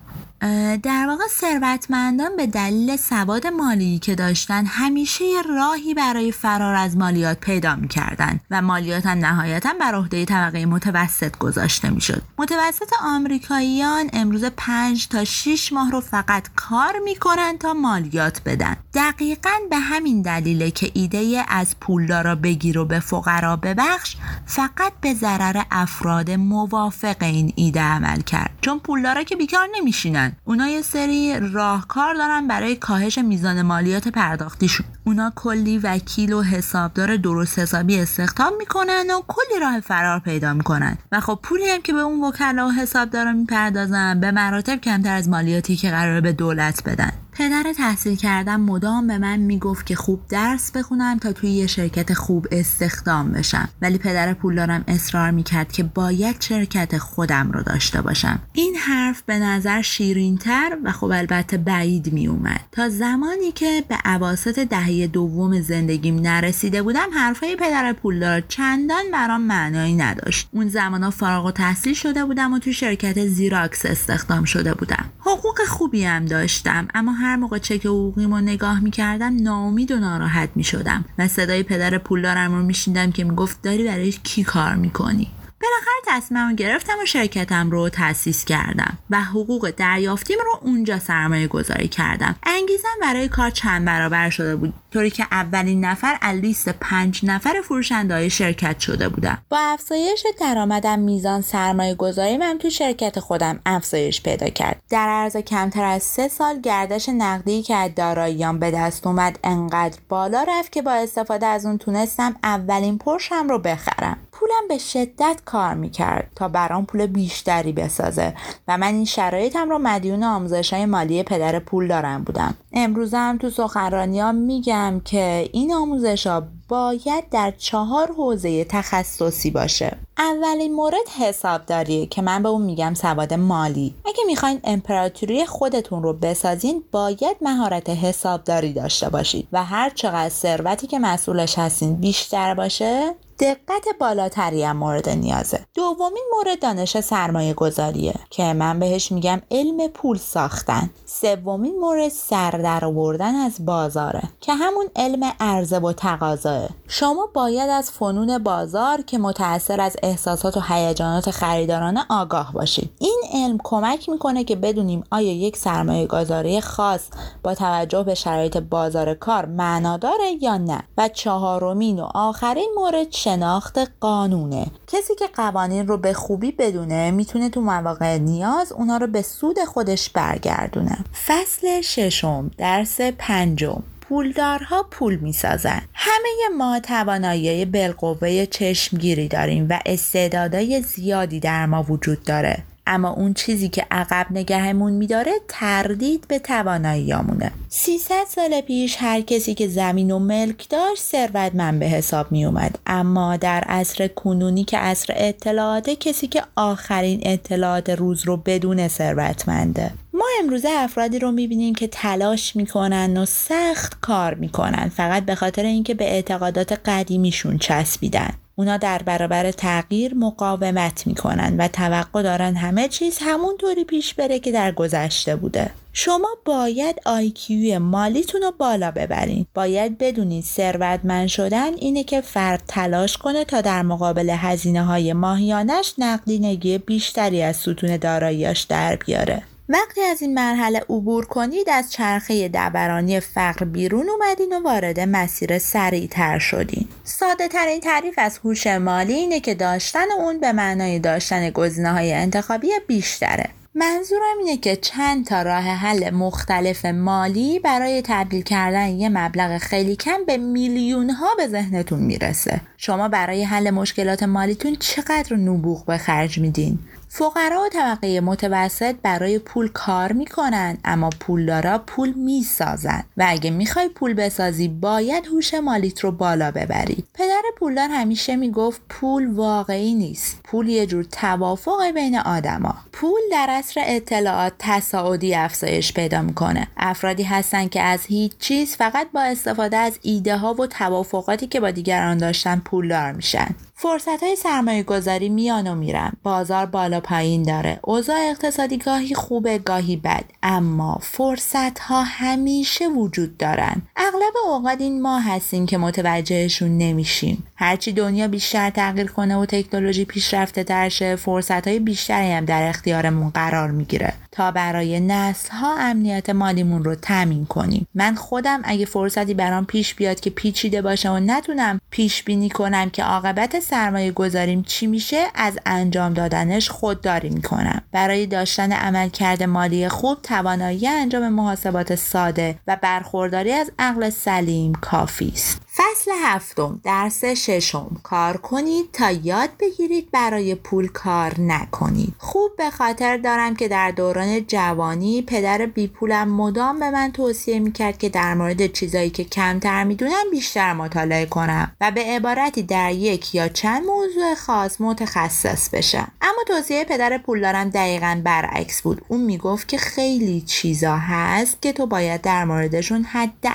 در 0.83 1.05
واقع 1.07 1.23
ثروتمندان 1.29 2.35
به 2.37 2.47
دلیل 2.47 2.95
سواد 2.95 3.47
مالی 3.47 3.99
که 3.99 4.15
داشتن 4.15 4.65
همیشه 4.65 5.23
راهی 5.49 5.93
برای 5.93 6.31
فرار 6.31 6.75
از 6.75 6.97
مالیات 6.97 7.39
پیدا 7.39 7.75
می‌کردن 7.75 8.39
و 8.51 8.61
مالیات 8.61 9.05
هم 9.05 9.17
نهایتا 9.17 9.69
بر 9.79 9.95
عهده 9.95 10.25
طبقه 10.25 10.65
متوسط 10.65 11.37
گذاشته 11.37 11.89
می‌شد. 11.89 12.21
متوسط 12.37 12.93
آمریکاییان 13.03 14.09
امروز 14.13 14.45
5 14.45 15.07
تا 15.07 15.23
6 15.23 15.73
ماه 15.73 15.91
رو 15.91 16.01
فقط 16.01 16.47
کار 16.55 16.93
می‌کنن 17.03 17.57
تا 17.57 17.73
مالیات 17.73 18.41
بدن. 18.45 18.75
دقیقا 18.93 19.49
به 19.69 19.77
همین 19.77 20.21
دلیله 20.21 20.71
که 20.71 20.91
ایده 20.93 21.45
از 21.47 21.79
پولدارا 21.79 22.35
بگیر 22.35 22.77
و 22.77 22.85
به 22.85 22.99
فقرا 22.99 23.55
ببخش 23.55 24.15
فقط 24.45 24.93
به 25.01 25.13
ضرر 25.13 25.61
افراد 25.71 26.31
موافق 26.31 27.15
این 27.19 27.53
ایده 27.55 27.81
عمل 27.81 28.21
کرد. 28.21 28.57
چون 28.61 28.79
پولدارا 28.79 29.23
که 29.23 29.35
بیکار 29.35 29.67
نمیشینن. 29.75 30.34
اونا 30.43 30.67
یه 30.67 30.81
سری 30.81 31.39
راهکار 31.51 32.13
دارن 32.13 32.47
برای 32.47 32.75
کاهش 32.75 33.17
میزان 33.17 33.61
مالیات 33.61 34.07
پرداختیشون 34.07 34.85
اونا 35.03 35.31
کلی 35.35 35.77
وکیل 35.77 36.33
و 36.33 36.41
حسابدار 36.41 37.17
درست 37.17 37.59
حسابی 37.59 37.99
استخدام 37.99 38.53
می‌کنن 38.57 39.05
و 39.11 39.21
کلی 39.27 39.59
راه 39.61 39.79
فرار 39.79 40.19
پیدا 40.19 40.53
می‌کنن. 40.53 40.97
و 41.11 41.19
خب 41.19 41.39
پولی 41.43 41.69
هم 41.69 41.81
که 41.81 41.93
به 41.93 41.99
اون 41.99 42.23
وکلا 42.23 42.67
و 42.67 42.71
حسابدارا 42.71 43.31
می‌پردازن 43.31 44.19
به 44.19 44.31
مراتب 44.31 44.75
کمتر 44.75 45.15
از 45.15 45.29
مالیاتی 45.29 45.75
که 45.75 45.89
قراره 45.89 46.21
به 46.21 46.31
دولت 46.31 46.83
بدن. 46.83 47.11
پدر 47.37 47.73
تحصیل 47.77 48.15
کردم 48.15 48.61
مدام 48.61 49.07
به 49.07 49.17
من 49.17 49.37
می‌گفت 49.37 49.85
که 49.85 49.95
خوب 49.95 50.27
درس 50.29 50.71
بخونم 50.71 51.19
تا 51.19 51.33
توی 51.33 51.49
یه 51.49 51.67
شرکت 51.67 52.13
خوب 52.13 52.47
استخدام 52.51 53.31
بشم. 53.31 53.69
ولی 53.81 53.97
پدر 53.97 54.33
پولدارم 54.33 54.83
اصرار 54.87 55.31
می‌کرد 55.31 55.71
که 55.71 55.83
باید 55.83 56.41
شرکت 56.41 56.97
خودم 56.97 57.51
رو 57.51 57.63
داشته 57.63 58.01
باشم. 58.01 58.39
این 58.53 58.75
حرف 58.75 59.21
به 59.21 59.39
نظر 59.39 59.81
شیرینتر 59.81 60.77
و 60.83 60.91
خب 60.91 61.05
البته 61.05 61.57
بعید 61.57 62.13
میومد 62.13 62.61
تا 62.71 62.89
زمانی 62.89 63.51
که 63.51 63.83
به 63.87 63.95
عواست 64.05 64.59
دهه 64.59 65.07
دوم 65.07 65.61
زندگیم 65.61 66.19
نرسیده 66.19 66.81
بودم 66.83 67.07
حرفهای 67.13 67.55
پدر 67.55 67.93
پولدار 67.93 68.41
چندان 68.41 69.03
برام 69.13 69.41
معنایی 69.41 69.95
نداشت. 69.95 70.47
اون 70.51 70.69
زمانا 70.69 71.09
فارغ 71.09 71.45
و 71.45 71.51
تحصیل 71.51 71.93
شده 71.93 72.25
بودم 72.25 72.53
و 72.53 72.59
تو 72.59 72.71
شرکت 72.71 73.25
زیراکس 73.25 73.85
استخدام 73.85 74.43
شده 74.43 74.73
بودم. 74.73 75.05
حقوق 75.19 75.61
خوبی 75.67 76.03
هم 76.03 76.25
داشتم 76.25 76.87
اما 76.93 77.11
هر 77.25 77.35
موقع 77.35 77.57
چک 77.57 77.85
حقوقیمو 77.85 78.41
نگاه 78.41 78.79
می‌کردم 78.79 79.43
ناامید 79.43 79.91
و 79.91 79.99
ناراحت 79.99 80.49
می‌شدم. 80.55 81.05
و 81.17 81.27
صدای 81.27 81.63
پدر 81.63 81.97
پولدارم 81.97 82.55
رو 82.55 82.63
میشیندم 82.63 83.11
که 83.11 83.23
می‌گفت 83.23 83.61
داری 83.61 83.83
برای 83.83 84.11
کی 84.11 84.43
کار 84.43 84.75
می‌کنی؟ 84.75 85.27
بالاخره 85.65 86.21
تصمیمم 86.21 86.55
گرفتم 86.55 86.93
و 87.03 87.05
شرکتم 87.05 87.71
رو 87.71 87.89
تأسیس 87.89 88.45
کردم 88.45 88.97
و 89.09 89.21
حقوق 89.21 89.69
دریافتیم 89.69 90.37
رو 90.45 90.59
اونجا 90.61 90.99
سرمایه 90.99 91.47
گذاری 91.47 91.87
کردم. 91.87 92.35
انگیزم 92.43 92.97
برای 93.01 93.27
کار 93.27 93.49
چند 93.49 93.85
برابر 93.85 94.29
شده 94.29 94.55
بود 94.55 94.73
طوری 94.93 95.09
که 95.09 95.27
اولین 95.31 95.85
نفر 95.85 96.17
از 96.21 96.39
لیست 96.39 96.69
پنج 96.69 97.25
نفر 97.25 97.61
فروشنده 97.63 98.29
شرکت 98.29 98.79
شده 98.79 99.09
بودم. 99.09 99.37
با 99.49 99.57
افزایش 99.59 100.23
درآمدم 100.39 100.99
میزان 100.99 101.41
سرمایه 101.41 101.95
گذاری 101.95 102.37
من 102.37 102.57
تو 102.57 102.69
شرکت 102.69 103.19
خودم 103.19 103.59
افزایش 103.65 104.21
پیدا 104.21 104.49
کرد. 104.49 104.81
در 104.89 105.09
عرض 105.09 105.37
کمتر 105.37 105.83
از 105.83 106.03
سه 106.03 106.27
سال 106.27 106.61
گردش 106.61 107.09
نقدی 107.09 107.63
که 107.63 107.75
از 107.75 107.95
داراییام 107.95 108.59
به 108.59 108.71
دست 108.71 109.07
اومد 109.07 109.39
انقدر 109.43 109.97
بالا 110.09 110.45
رفت 110.47 110.71
که 110.71 110.81
با 110.81 110.91
استفاده 110.91 111.45
از 111.45 111.65
اون 111.65 111.77
تونستم 111.77 112.35
اولین 112.43 112.97
پرشم 112.97 113.47
رو 113.49 113.59
بخرم. 113.59 114.17
پولم 114.39 114.67
به 114.69 114.77
شدت 114.77 115.41
کار 115.45 115.73
می‌کرد 115.73 116.31
تا 116.35 116.47
برام 116.47 116.85
پول 116.85 117.05
بیشتری 117.05 117.71
بسازه 117.71 118.33
و 118.67 118.77
من 118.77 118.93
این 118.93 119.05
شرایطم 119.05 119.69
رو 119.69 119.79
مدیون 119.79 120.23
آموزش 120.23 120.73
های 120.73 120.85
مالی 120.85 121.23
پدر 121.23 121.59
پول 121.59 121.87
دارم 121.87 122.23
بودم. 122.23 122.55
امروزم 122.73 123.37
تو 123.41 123.49
سخنرانی 123.49 124.31
میگم 124.31 125.01
که 125.05 125.49
این 125.53 125.73
آموزش 125.73 126.27
ها 126.27 126.43
باید 126.67 127.29
در 127.29 127.53
چهار 127.57 128.11
حوزه 128.17 128.63
تخصصی 128.63 129.51
باشه. 129.51 129.97
اولین 130.17 130.73
مورد 130.73 131.09
حسابداریه 131.19 132.05
که 132.05 132.21
من 132.21 132.43
به 132.43 132.49
اون 132.49 132.61
میگم 132.61 132.93
سواد 132.93 133.33
مالی. 133.33 133.95
اگه 134.05 134.23
می‌خواین 134.27 134.59
امپراتوری 134.63 135.45
خودتون 135.45 136.03
رو 136.03 136.13
بسازین 136.13 136.83
باید 136.91 137.37
مهارت 137.41 137.89
حسابداری 137.89 138.73
داشته 138.73 139.09
باشید 139.09 139.47
و 139.51 139.63
هر 139.63 139.89
چقدر 139.89 140.29
ثروتی 140.29 140.87
که 140.87 140.99
مسئولش 140.99 141.59
هستین 141.59 141.95
بیشتر 141.95 142.53
باشه 142.53 143.15
دقت 143.39 143.85
بالاتری 143.99 144.63
هم 144.63 144.77
مورد 144.77 145.09
نیازه. 145.09 145.65
دومین 145.73 146.23
مورد 146.35 146.59
دانش 146.61 146.99
سرمایه 146.99 147.53
گذاریه 147.53 148.13
که 148.29 148.53
من 148.53 148.79
بهش 148.79 149.11
میگم 149.11 149.41
علم 149.51 149.87
پول 149.87 150.17
ساختن. 150.17 150.89
سومین 151.05 151.79
مورد 151.79 152.09
سر 152.09 152.51
در 152.51 152.85
آوردن 152.85 153.35
از 153.35 153.65
بازاره 153.65 154.23
که 154.41 154.53
همون 154.53 154.85
علم 154.95 155.33
عرضه 155.39 155.79
و 155.79 155.93
تقاضاه. 155.93 156.69
شما 156.87 157.29
باید 157.33 157.69
از 157.69 157.91
فنون 157.91 158.37
بازار 158.37 159.01
که 159.01 159.17
متأثر 159.17 159.81
از 159.81 159.97
احساسات 160.05 160.57
و 160.57 160.61
هیجانات 160.67 161.31
خریدارانه 161.31 162.05
آگاه 162.09 162.53
باشید 162.53 162.91
این 162.99 163.21
علم 163.33 163.57
کمک 163.63 164.09
می‌کنه 164.09 164.43
که 164.43 164.55
بدونیم 164.55 165.03
آیا 165.11 165.33
یک 165.33 165.57
سرمایه 165.57 166.07
گذاری 166.07 166.61
خاص 166.61 167.01
با 167.43 167.55
توجه 167.55 168.03
به 168.03 168.15
شرایط 168.15 168.57
بازار 168.57 169.13
کار 169.13 169.45
معنا 169.45 169.97
داره 169.97 170.31
یا 170.41 170.57
نه. 170.57 170.83
و 170.97 171.07
چهارمین 171.07 171.99
و 171.99 172.07
آخرین 172.13 172.69
مورد 172.75 173.11
شناخت 173.11 173.79
قانونه. 173.99 174.67
کسی 174.87 175.15
که 175.15 175.27
قوانین 175.33 175.87
رو 175.87 175.97
به 175.97 176.13
خوبی 176.13 176.51
بدونه 176.51 177.11
می‌تونه 177.11 177.49
تو 177.49 177.61
مواقع 177.61 178.17
نیاز 178.17 178.71
اونا 178.71 178.97
رو 178.97 179.07
به 179.07 179.21
سود 179.21 179.59
خودش 179.63 180.09
برگردونه. 180.09 180.97
فصل 181.27 181.81
ششم 181.81 182.51
درس 182.57 183.01
پنجم. 183.01 183.83
پولدارها 184.09 184.83
پول 184.83 185.15
می‌سازن. 185.15 185.81
همه 185.93 186.55
ما 186.57 186.79
توانایی 186.79 187.65
بالقوه 187.65 188.45
چشمگیری 188.45 189.27
داریم 189.27 189.67
و 189.69 189.79
استعدادهای 189.85 190.81
زیادی 190.81 191.39
در 191.39 191.65
ما 191.65 191.83
وجود 191.83 192.23
داره. 192.23 192.63
اما 192.87 193.09
اون 193.09 193.33
چیزی 193.33 193.69
که 193.69 193.85
عقب 193.91 194.27
نگهمون 194.31 194.93
میداره 194.93 195.31
تردید 195.47 196.25
به 196.27 196.39
تواناییامونه 196.39 197.51
300 197.69 198.25
سال 198.27 198.61
پیش 198.61 198.95
هر 198.99 199.21
کسی 199.21 199.53
که 199.53 199.67
زمین 199.67 200.11
و 200.11 200.19
ملک 200.19 200.69
داشت 200.69 201.01
ثروتمند 201.01 201.79
به 201.79 201.85
حساب 201.85 202.31
می 202.31 202.45
اومد 202.45 202.79
اما 202.87 203.37
در 203.37 203.61
عصر 203.61 204.07
کنونی 204.07 204.63
که 204.63 204.77
عصر 204.77 205.13
اطلاعاته 205.17 205.95
کسی 205.95 206.27
که 206.27 206.43
آخرین 206.55 207.19
اطلاعات 207.23 207.89
روز 207.89 208.23
رو 208.23 208.37
بدون 208.37 208.87
ثروتمنده. 208.87 209.91
ما 210.13 210.25
امروزه 210.43 210.69
افرادی 210.71 211.19
رو 211.19 211.31
می‌بینیم 211.31 211.75
که 211.75 211.87
تلاش 211.87 212.55
می‌کنن 212.55 213.17
و 213.17 213.25
سخت 213.25 213.97
کار 214.01 214.33
می‌کنن. 214.33 214.91
فقط 214.95 215.25
به 215.25 215.35
خاطر 215.35 215.63
اینکه 215.63 215.93
به 215.93 216.05
اعتقادات 216.05 216.71
قدیمیشون 216.85 217.57
چسبیدن. 217.57 218.33
اونا 218.55 218.77
در 218.77 219.01
برابر 219.01 219.51
تغییر 219.51 220.13
مقاومت 220.13 221.07
می‌کنن 221.07 221.55
و 221.57 221.67
توقع 221.67 222.21
دارن 222.21 222.55
همه 222.55 222.87
چیز 222.87 223.17
همونطوری 223.21 223.83
پیش 223.83 224.13
بره 224.13 224.39
که 224.39 224.51
در 224.51 224.71
گذشته 224.71 225.35
بوده. 225.35 225.71
شما 225.93 226.27
باید 226.45 227.01
آیکیوی 227.05 227.77
مالیتون 227.77 228.41
رو 228.41 228.51
بالا 228.57 228.91
ببرین. 228.91 229.45
باید 229.53 229.97
بدونید 229.97 230.43
ثروتمند 230.43 231.27
شدن 231.27 231.73
اینه 231.73 232.03
که 232.03 232.21
فرد 232.21 232.63
تلاش 232.67 233.17
کنه 233.17 233.45
تا 233.45 233.61
در 233.61 233.81
مقابل 233.81 234.29
هزینه 234.29 234.83
های 234.83 235.13
ماهیانش 235.13 235.93
نقدینگی 235.97 236.77
بیشتری 236.77 237.41
از 237.41 237.55
ستون 237.55 237.97
داراییاش 237.97 238.61
در 238.61 238.95
بیاره. 238.95 239.41
وقتی 239.69 240.01
از 240.01 240.21
این 240.21 240.33
مرحله 240.33 240.79
عبور 240.79 241.25
کنید 241.25 241.69
از 241.69 241.91
چرخه 241.91 242.47
دبرانی 242.47 243.19
فقر 243.19 243.65
بیرون 243.65 244.09
اومدین 244.09 244.53
و 244.53 244.63
وارد 244.63 244.99
مسیر 244.99 245.59
سریعتر 245.59 246.39
شدین. 246.39 246.87
ساده 247.03 247.47
ترین 247.47 247.79
تعریف 247.79 248.13
از 248.17 248.39
هوش 248.43 248.67
مالی 248.67 249.13
اینه 249.13 249.39
که 249.39 249.55
داشتن 249.55 250.11
اون 250.17 250.39
به 250.39 250.51
معنای 250.51 250.99
داشتن 250.99 251.49
گزینه 251.49 251.91
های 251.91 252.13
انتخابی 252.13 252.67
بیشتره. 252.87 253.49
منظورم 253.75 254.37
اینه 254.39 254.57
که 254.57 254.75
چند 254.75 255.25
تا 255.25 255.41
راه 255.41 255.63
حل 255.63 256.09
مختلف 256.09 256.85
مالی 256.85 257.59
برای 257.59 258.01
تبدیل 258.05 258.41
کردن 258.41 258.87
یه 258.87 259.09
مبلغ 259.09 259.57
خیلی 259.57 259.95
کم 259.95 260.25
به 260.27 260.37
میلیون 260.37 261.09
ها 261.09 261.35
به 261.37 261.47
ذهنتون 261.47 261.99
می‌رسه. 261.99 262.61
شما 262.77 263.07
برای 263.07 263.43
حل 263.43 263.69
مشکلات 263.69 264.23
مالیتون 264.23 264.75
چقدر 264.75 265.35
نبوغ 265.35 265.85
به 265.85 265.97
خرج 265.97 266.39
میدین؟ 266.39 266.79
فقرا 267.17 267.63
و 267.63 267.69
طبقه 267.69 268.21
متوسط 268.21 268.95
برای 269.03 269.39
پول 269.39 269.67
کار 269.67 270.11
می‌کنن 270.11 270.77
اما 270.85 271.09
پولدارا 271.19 271.77
پول 271.77 272.13
می‌سازن. 272.13 273.03
و 273.17 273.25
اگه 273.27 273.49
می‌خوای 273.51 273.89
پول 273.89 274.13
بسازی 274.13 274.67
باید 274.67 275.25
هوش 275.25 275.53
مالیت 275.53 275.99
رو 275.99 276.11
بالا 276.11 276.51
ببری. 276.51 277.03
پدر 277.13 277.41
پولدار 277.57 277.89
همیشه 277.89 278.35
می‌گفت 278.35 278.81
پول 278.89 279.31
واقعی 279.31 279.93
نیست. 279.93 280.39
پول 280.43 280.69
یه 280.69 280.85
جور 280.85 281.03
توافق 281.03 281.91
بین 281.93 282.17
آدما. 282.17 282.75
پول 282.93 283.21
در 283.31 283.47
اصر 283.49 283.81
اطلاعات 283.85 284.53
تصاعدی 284.59 285.35
افزایش 285.35 285.93
پیدا 285.93 286.21
می‌کنه. 286.21 286.67
افرادی 286.77 287.23
هستن 287.23 287.67
که 287.67 287.81
از 287.81 288.05
هیچ 288.05 288.31
چیز 288.39 288.75
فقط 288.75 289.07
با 289.11 289.21
استفاده 289.21 289.77
از 289.77 289.99
ایده 290.01 290.37
ها 290.37 290.53
و 290.53 290.67
توافقاتی 290.67 291.47
که 291.47 291.59
با 291.59 291.71
دیگران 291.71 292.17
داشتن 292.17 292.61
پولدار 292.65 293.11
میشن. 293.11 293.55
فرصت 293.77 294.23
های 294.23 294.35
سرمایه 294.35 294.83
گذاری 294.83 295.29
میان 295.29 295.67
و 295.67 295.75
میرن. 295.75 296.11
بازار 296.23 296.65
بالا 296.65 296.99
پایین 296.99 297.43
داره. 297.43 297.79
اوضاع 297.83 298.17
اقتصادی 298.29 298.77
گاهی 298.77 299.15
خوبه 299.15 299.57
گاهی 299.57 299.95
بد. 299.95 300.23
اما 300.43 300.99
فرصت 301.01 301.79
ها 301.79 302.03
همیشه 302.03 302.87
وجود 302.87 303.37
دارن. 303.37 303.81
اغلب 303.95 304.33
اوقات 304.45 304.81
این 304.81 305.01
ما 305.01 305.19
هستیم 305.19 305.65
که 305.65 305.77
متوجهشون 305.77 306.77
نمیشیم. 306.77 307.43
هرچی 307.55 307.91
دنیا 307.91 308.27
بیشتر 308.27 308.69
تغییر 308.69 309.07
کنه 309.07 309.37
و 309.37 309.45
تکنولوژی 309.45 310.05
پیشرفته 310.05 310.63
تر 310.63 310.89
شه 310.89 311.15
فرصت 311.15 311.67
های 311.67 311.79
بیشتری 311.79 312.31
هم 312.31 312.45
در 312.45 312.69
اختیارمون 312.69 313.29
قرار 313.29 313.71
می‌گیره. 313.71 314.13
تا 314.35 314.51
برای 314.51 314.99
نسل 314.99 315.49
ها 315.51 315.77
امنیت 315.79 316.29
مالیمون 316.29 316.83
رو 316.83 316.95
تامین 316.95 317.45
کنیم. 317.45 317.87
من 317.93 318.15
خودم 318.15 318.61
اگه 318.63 318.85
فرصتی 318.85 319.33
برام 319.33 319.65
پیش 319.65 319.95
بیاد 319.95 320.19
که 320.19 320.29
پیچیده 320.29 320.81
باشه 320.81 321.09
و 321.09 321.19
نتونم 321.19 321.81
پیش 321.89 322.23
بینی 322.23 322.49
کنم 322.49 322.89
که 322.89 323.03
عاقبت 323.03 323.59
سرمایه 323.59 324.11
گذاریم 324.11 324.63
چی 324.63 324.87
میشه 324.87 325.27
از 325.35 325.59
انجام 325.65 326.13
دادنش 326.13 326.69
خودداری 326.69 327.29
می‌کنم. 327.29 327.81
برای 327.91 328.25
داشتن 328.25 328.71
عملکرد 328.71 329.43
مالی 329.43 329.89
خوب 329.89 330.21
توانایی 330.21 330.87
انجام 330.87 331.29
محاسبات 331.29 331.95
ساده 331.95 332.59
و 332.67 332.77
برخورداری 332.81 333.51
از 333.51 333.71
عقل 333.79 334.09
سلیم 334.09 334.73
کافی 334.73 335.31
است. 335.35 335.64
فصل 335.77 336.11
هفتم 336.23 336.79
درس 336.83 337.25
ششم. 337.25 337.97
کار 338.03 338.37
کنید 338.37 338.91
تا 338.93 339.11
یاد 339.11 339.49
بگیرید 339.59 340.11
برای 340.11 340.55
پول 340.55 340.87
کار 340.87 341.39
نکنید. 341.39 342.13
خوب 342.17 342.51
به 342.57 342.69
خاطر 342.69 343.17
دارم 343.17 343.55
که 343.55 343.67
در 343.67 343.91
دوران 343.91 344.45
جوانی 344.47 345.21
پدر 345.21 345.65
بی 345.65 345.87
پولم 345.87 346.27
مدام 346.29 346.79
به 346.79 346.91
من 346.91 347.11
توصیه 347.11 347.59
می‌کرد 347.59 347.97
که 347.97 348.09
در 348.09 348.33
مورد 348.33 348.73
چیزایی 348.73 349.09
که 349.09 349.23
کمتر 349.23 349.83
می‌دونم 349.83 350.31
بیشتر 350.31 350.73
مطالعه 350.73 351.25
کنم 351.25 351.75
و 351.81 351.91
به 351.91 352.01
عبارتی 352.01 352.63
در 352.63 352.91
یک 352.91 353.35
یا 353.35 353.47
چند 353.47 353.85
موضوع 353.85 354.35
خاص 354.35 354.81
متخصص 354.81 355.69
بشم. 355.69 356.11
اما 356.21 356.43
توصیه 356.47 356.85
پدر 356.85 357.17
پولدارم 357.17 357.69
دقیقا 357.69 358.21
برعکس 358.23 358.81
بود. 358.81 359.01
اون 359.07 359.21
می‌گفت 359.21 359.67
که 359.67 359.77
خیلی 359.77 360.41
چیزا 360.41 360.97
هست 360.97 361.61
که 361.61 361.73
تو 361.73 361.85
باید 361.85 362.21
در 362.21 362.45
موردشون 362.45 363.03
حد 363.03 363.45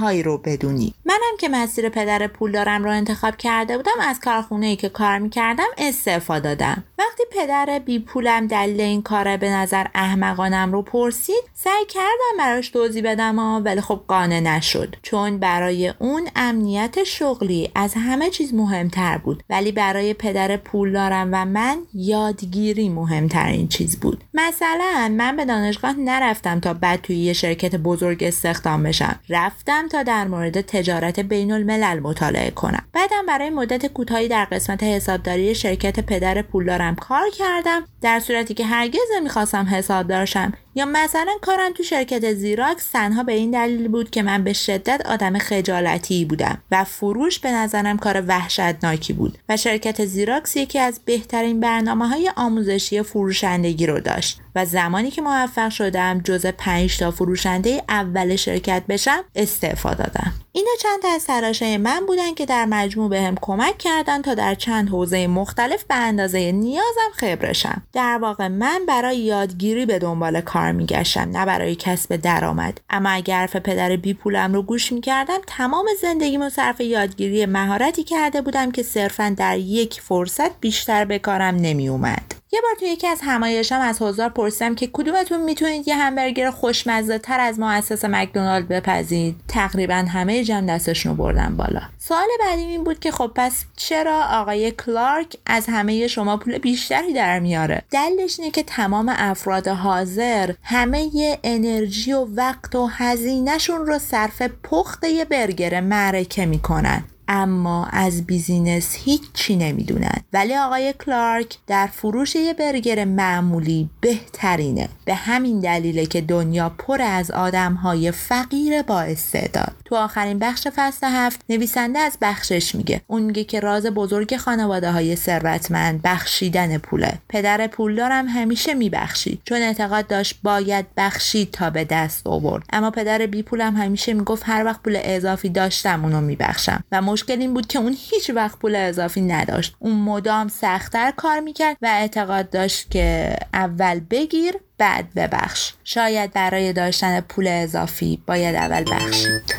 هایی 0.00 0.22
رو 0.22 0.38
بدونی. 0.38 0.94
منم 1.04 1.36
که 1.38 1.48
مسیر 1.60 1.88
پدر 1.88 2.26
پولدارم 2.26 2.84
رو 2.84 2.90
انتخاب 2.90 3.36
کرده 3.36 3.76
بودم 3.76 4.00
از 4.00 4.20
کارخونه 4.20 4.66
ای 4.66 4.76
که 4.76 4.88
کار 4.88 5.18
می‌کردم 5.18 5.64
استعفا 5.78 6.38
دادم. 6.38 6.84
وقتی 6.98 7.22
پدر 7.30 7.80
بی 7.84 7.98
پولم 7.98 8.46
دلیل 8.46 8.80
این 8.80 9.02
کار 9.02 9.36
به 9.36 9.50
نظر 9.50 9.86
احمقانم 9.94 10.72
رو 10.72 10.82
پرسید 10.82 11.44
سعی 11.54 11.86
کردم 11.88 12.38
براش 12.38 12.68
توضیح 12.68 13.02
بدم 13.02 13.38
ولی 13.64 13.80
خب 13.80 14.00
قانع 14.08 14.40
نشد. 14.40 14.96
چون 15.02 15.38
برای 15.38 15.92
اون 15.98 16.28
امنیت 16.36 17.04
شغلی 17.04 17.70
از 17.74 17.94
همه 17.94 18.30
چیز 18.30 18.54
مهمتر 18.54 19.18
بود 19.18 19.42
ولی 19.50 19.72
برای 19.72 20.14
پدر 20.14 20.56
پولدارم 20.56 21.28
و 21.32 21.44
من 21.44 21.78
یادگیری 21.94 22.88
مهمترین 22.88 23.68
چیز 23.68 24.00
بود. 24.00 24.24
مثلا 24.34 25.14
من 25.16 25.36
به 25.36 25.44
دانشگاه 25.44 25.92
نرفتم 25.98 26.60
تا 26.60 26.74
بعد 26.74 27.02
توی 27.02 27.16
یه 27.16 27.32
شرکت 27.32 27.76
بزرگ 27.76 28.24
استخدام 28.24 28.82
بشم. 28.82 29.18
رفتم 29.28 29.88
تا 29.88 30.02
در 30.02 30.28
مورد 30.28 30.60
تجارت 30.60 31.20
بین 31.20 31.49
الملل 31.52 32.00
مطالعه 32.00 32.50
کنم. 32.50 32.84
بعدم 32.92 33.26
برای 33.28 33.50
مدت 33.50 33.86
کوتاهی 33.86 34.28
در 34.28 34.44
قسمت 34.44 34.82
حسابداری 34.82 35.54
شرکت 35.54 36.00
پدر 36.00 36.42
پولدارم 36.42 36.94
کار 36.94 37.30
کردم 37.38 37.84
در 38.02 38.20
صورتی 38.20 38.54
که 38.54 38.66
هرگز 38.66 39.00
نمی‌خواستم 39.16 39.64
حسابدار 39.64 40.24
شم. 40.24 40.52
یا 40.80 40.86
مثلا 40.86 41.32
کارم 41.40 41.72
تو 41.72 41.82
شرکت 41.82 42.32
زیراکس 42.32 42.90
تنها 42.90 43.22
به 43.22 43.32
این 43.32 43.50
دلیل 43.50 43.88
بود 43.88 44.10
که 44.10 44.22
من 44.22 44.44
به 44.44 44.52
شدت 44.52 45.06
آدم 45.06 45.38
خجالتی 45.38 46.24
بودم 46.24 46.62
و 46.70 46.84
فروش 46.84 47.38
به 47.38 47.50
نظرم 47.50 47.98
کار 47.98 48.24
وحشتناکی 48.26 49.12
بود 49.12 49.38
و 49.48 49.56
شرکت 49.56 50.04
زیراکس 50.04 50.56
یکی 50.56 50.78
از 50.78 51.00
بهترین 51.04 51.60
برنامه 51.60 52.08
های 52.08 52.30
آموزشی 52.36 53.02
فروشندگی 53.02 53.86
رو 53.86 54.00
داشت 54.00 54.40
و 54.54 54.64
زمانی 54.64 55.10
که 55.10 55.22
موفق 55.22 55.70
شدم 55.70 56.20
جز 56.24 56.46
پنج 56.46 56.98
تا 56.98 57.10
فروشنده 57.10 57.82
اول 57.88 58.36
شرکت 58.36 58.82
بشم 58.88 59.24
استعفا 59.34 59.94
دادم. 59.94 60.32
اینا 60.52 60.70
چند 60.82 61.02
تا 61.02 61.08
از 61.08 61.26
تلاشهای 61.26 61.76
من 61.76 62.06
بودن 62.06 62.34
که 62.34 62.46
در 62.46 62.64
مجموع 62.64 63.10
به 63.10 63.32
کمک 63.40 63.78
کردن 63.78 64.22
تا 64.22 64.34
در 64.34 64.54
چند 64.54 64.88
حوزه 64.88 65.26
مختلف 65.26 65.84
به 65.84 65.94
اندازه 65.94 66.52
نیازم 66.52 67.10
خبرشم. 67.14 67.82
در 67.92 68.18
واقع 68.22 68.48
من 68.48 68.80
برای 68.88 69.16
یادگیری 69.16 69.86
به 69.86 69.98
دنبال 69.98 70.40
کار 70.40 70.69
میگشتم 70.72 71.30
نه 71.36 71.46
برای 71.46 71.74
کسب 71.74 72.16
درآمد. 72.16 72.80
اما 72.90 73.10
اگر 73.10 73.36
حرف 73.36 73.56
پدر 73.56 73.96
بی 73.96 74.14
پولم 74.14 74.54
رو 74.54 74.62
گوش 74.62 74.92
می‌کردم 74.92 75.38
تمام 75.46 75.86
زندگیمو 76.02 76.48
صرف 76.48 76.80
یادگیری 76.80 77.46
مهارتی 77.46 78.04
کرده 78.04 78.42
بودم 78.42 78.70
که 78.70 78.82
صرفا 78.82 79.34
در 79.38 79.58
یک 79.58 80.00
فرصت 80.00 80.60
بیشتر 80.60 81.04
به 81.04 81.18
کارم 81.18 81.56
نمیومد 81.56 82.39
یه 82.52 82.60
بار 82.60 82.74
تو 82.80 82.84
یکی 82.84 83.06
از 83.06 83.20
همایشام 83.22 83.80
از 83.80 84.02
حضار 84.02 84.28
پرسیدم 84.28 84.74
که 84.74 84.86
کدومتون 84.92 85.42
می‌تونید 85.42 85.88
یه 85.88 85.96
همبرگر 85.96 86.50
خوشمزه 86.50 87.18
تر 87.18 87.40
از 87.40 87.58
مؤسس 87.58 88.04
مکدونالد 88.04 88.68
بپزید؟ 88.68 89.36
تقریبا 89.48 89.94
همه 89.94 90.44
جمع 90.44 90.66
دستشون 90.66 91.16
بردن 91.16 91.56
بالا. 91.56 91.80
سوال 91.98 92.28
بعدی 92.40 92.62
این 92.62 92.84
بود 92.84 92.98
که 92.98 93.10
خب 93.10 93.32
پس 93.34 93.64
چرا 93.76 94.24
آقای 94.30 94.70
کلارک 94.70 95.36
از 95.46 95.66
همه 95.68 96.06
شما 96.06 96.36
پول 96.36 96.58
بیشتری 96.58 97.12
در 97.12 97.38
میاره؟ 97.38 97.82
دلش 97.90 98.38
اینه 98.40 98.50
که 98.50 98.62
تمام 98.62 99.14
افراد 99.16 99.68
حاضر 99.68 100.52
همه 100.62 101.10
انرژی 101.44 102.12
و 102.12 102.24
وقت 102.24 102.74
و 102.74 102.86
هزینهشون 102.86 103.86
رو 103.86 103.98
صرف 103.98 104.42
پخت 104.42 105.04
یه 105.04 105.24
برگر 105.24 105.80
معرکه 105.80 106.46
می‌کنن. 106.46 107.04
اما 107.32 107.86
از 107.86 108.26
business 108.26 108.96
هیچی 109.04 109.56
نمی‌دونن. 109.56 110.20
ولی 110.32 110.56
آقای 110.56 110.94
کلارک 111.06 111.56
در 111.66 111.86
فروش 111.86 112.36
یه 112.36 112.54
برگر 112.54 113.04
معمولی 113.04 113.90
بهترینه. 114.00 114.88
به 115.04 115.14
همین 115.14 115.60
دلیله 115.60 116.06
که 116.06 116.20
دنیا 116.20 116.68
پر 116.68 117.02
از 117.02 117.30
آدم 117.30 117.74
های 117.74 118.10
فقیر 118.10 118.82
با 118.82 119.00
استعداده. 119.00 119.72
تو 119.84 119.96
آخرین 119.96 120.38
بخش 120.38 120.68
فصل 120.76 121.06
هفت 121.06 121.40
نویسنده 121.48 121.98
از 121.98 122.18
بخشش 122.20 122.74
میگه. 122.74 123.00
اون 123.06 123.22
میگه 123.22 123.44
که 123.44 123.60
راز 123.60 123.86
بزرگ 123.86 124.36
خانواده 124.36 124.92
های 124.92 125.16
ثروتمند 125.16 126.02
بخشیدن 126.02 126.78
پوله. 126.78 127.18
پدر 127.28 127.66
پولدارم 127.66 128.26
همیشه 128.28 128.74
میبخشید 128.74 129.42
چون 129.44 129.58
اعتقاد 129.58 130.06
داشت 130.06 130.38
باید 130.42 130.86
بخشید 130.96 131.50
تا 131.50 131.70
به 131.70 131.84
دست 131.84 132.26
آورد. 132.26 132.64
اما 132.72 132.90
پدر 132.90 133.26
بی 133.26 133.42
پولم 133.42 133.76
همیشه 133.76 134.12
می‌گفت 134.12 134.42
هر 134.46 134.64
وقت 134.64 134.82
پول 134.82 134.98
اضافی 135.04 135.48
داشتم 135.48 136.04
اونو 136.04 136.20
میبخشم. 136.20 136.84
و 136.92 137.02
مشکل 137.20 137.40
این 137.40 137.54
بود 137.54 137.66
که 137.66 137.78
اون 137.78 137.96
هیچ 137.98 138.30
وقت 138.30 138.58
پول 138.58 138.74
اضافی 138.74 139.20
نداشت. 139.20 139.74
اون 139.78 139.94
مدام 139.94 140.48
سختتر 140.48 141.12
کار 141.16 141.40
می‌کرد 141.40 141.76
و 141.82 141.86
اعتقاد 141.86 142.50
داشت 142.50 142.90
که 142.90 143.36
اول 143.54 144.00
بگیر 144.10 144.54
بعد 144.78 145.14
ببخش. 145.16 145.72
شاید 145.84 146.32
برای 146.32 146.72
داشتن 146.72 147.20
پول 147.20 147.46
اضافی 147.48 148.22
باید 148.26 148.56
اول 148.56 148.84
بخشید. 148.92 149.54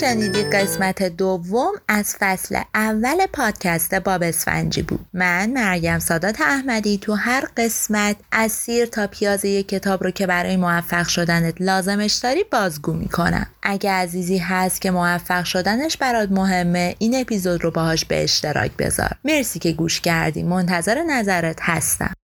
شنیدی 0.00 0.42
قسمت 0.42 1.02
دوم 1.02 1.72
از 1.88 2.16
فصل 2.20 2.60
اول 2.74 3.26
پادکست 3.26 3.94
باب 3.94 4.22
اسفنجی 4.22 4.82
بود. 4.82 5.00
من 5.12 5.50
مریم 5.50 5.98
سادات 5.98 6.40
احمدی 6.40 6.98
تو 6.98 7.14
هر 7.14 7.44
قسمت 7.56 8.16
از 8.32 8.52
سیر 8.52 8.86
تا 8.86 9.06
پیاز 9.06 9.44
یک 9.44 9.68
کتاب 9.68 10.04
رو 10.04 10.10
که 10.10 10.26
برای 10.26 10.56
موفق 10.56 11.08
شدنت 11.08 11.54
لازمش 11.60 12.14
داری 12.14 12.44
بازگو 12.52 12.92
می‌کنم. 12.92 13.46
اگه 13.62 13.90
عزیزی 13.90 14.38
هست 14.38 14.80
که 14.80 14.90
موفق 14.90 15.44
شدنش 15.44 15.96
برات 15.96 16.30
مهمه 16.30 16.96
این 16.98 17.20
اپیزود 17.20 17.64
رو 17.64 17.70
باهاش 17.70 18.04
به 18.04 18.24
اشتراک 18.24 18.70
بذار. 18.78 19.10
مرسی 19.24 19.58
که 19.58 19.72
گوش 19.72 20.00
کردی. 20.00 20.42
منتظر 20.42 21.02
نظرت 21.02 21.58
هستم. 21.60 22.12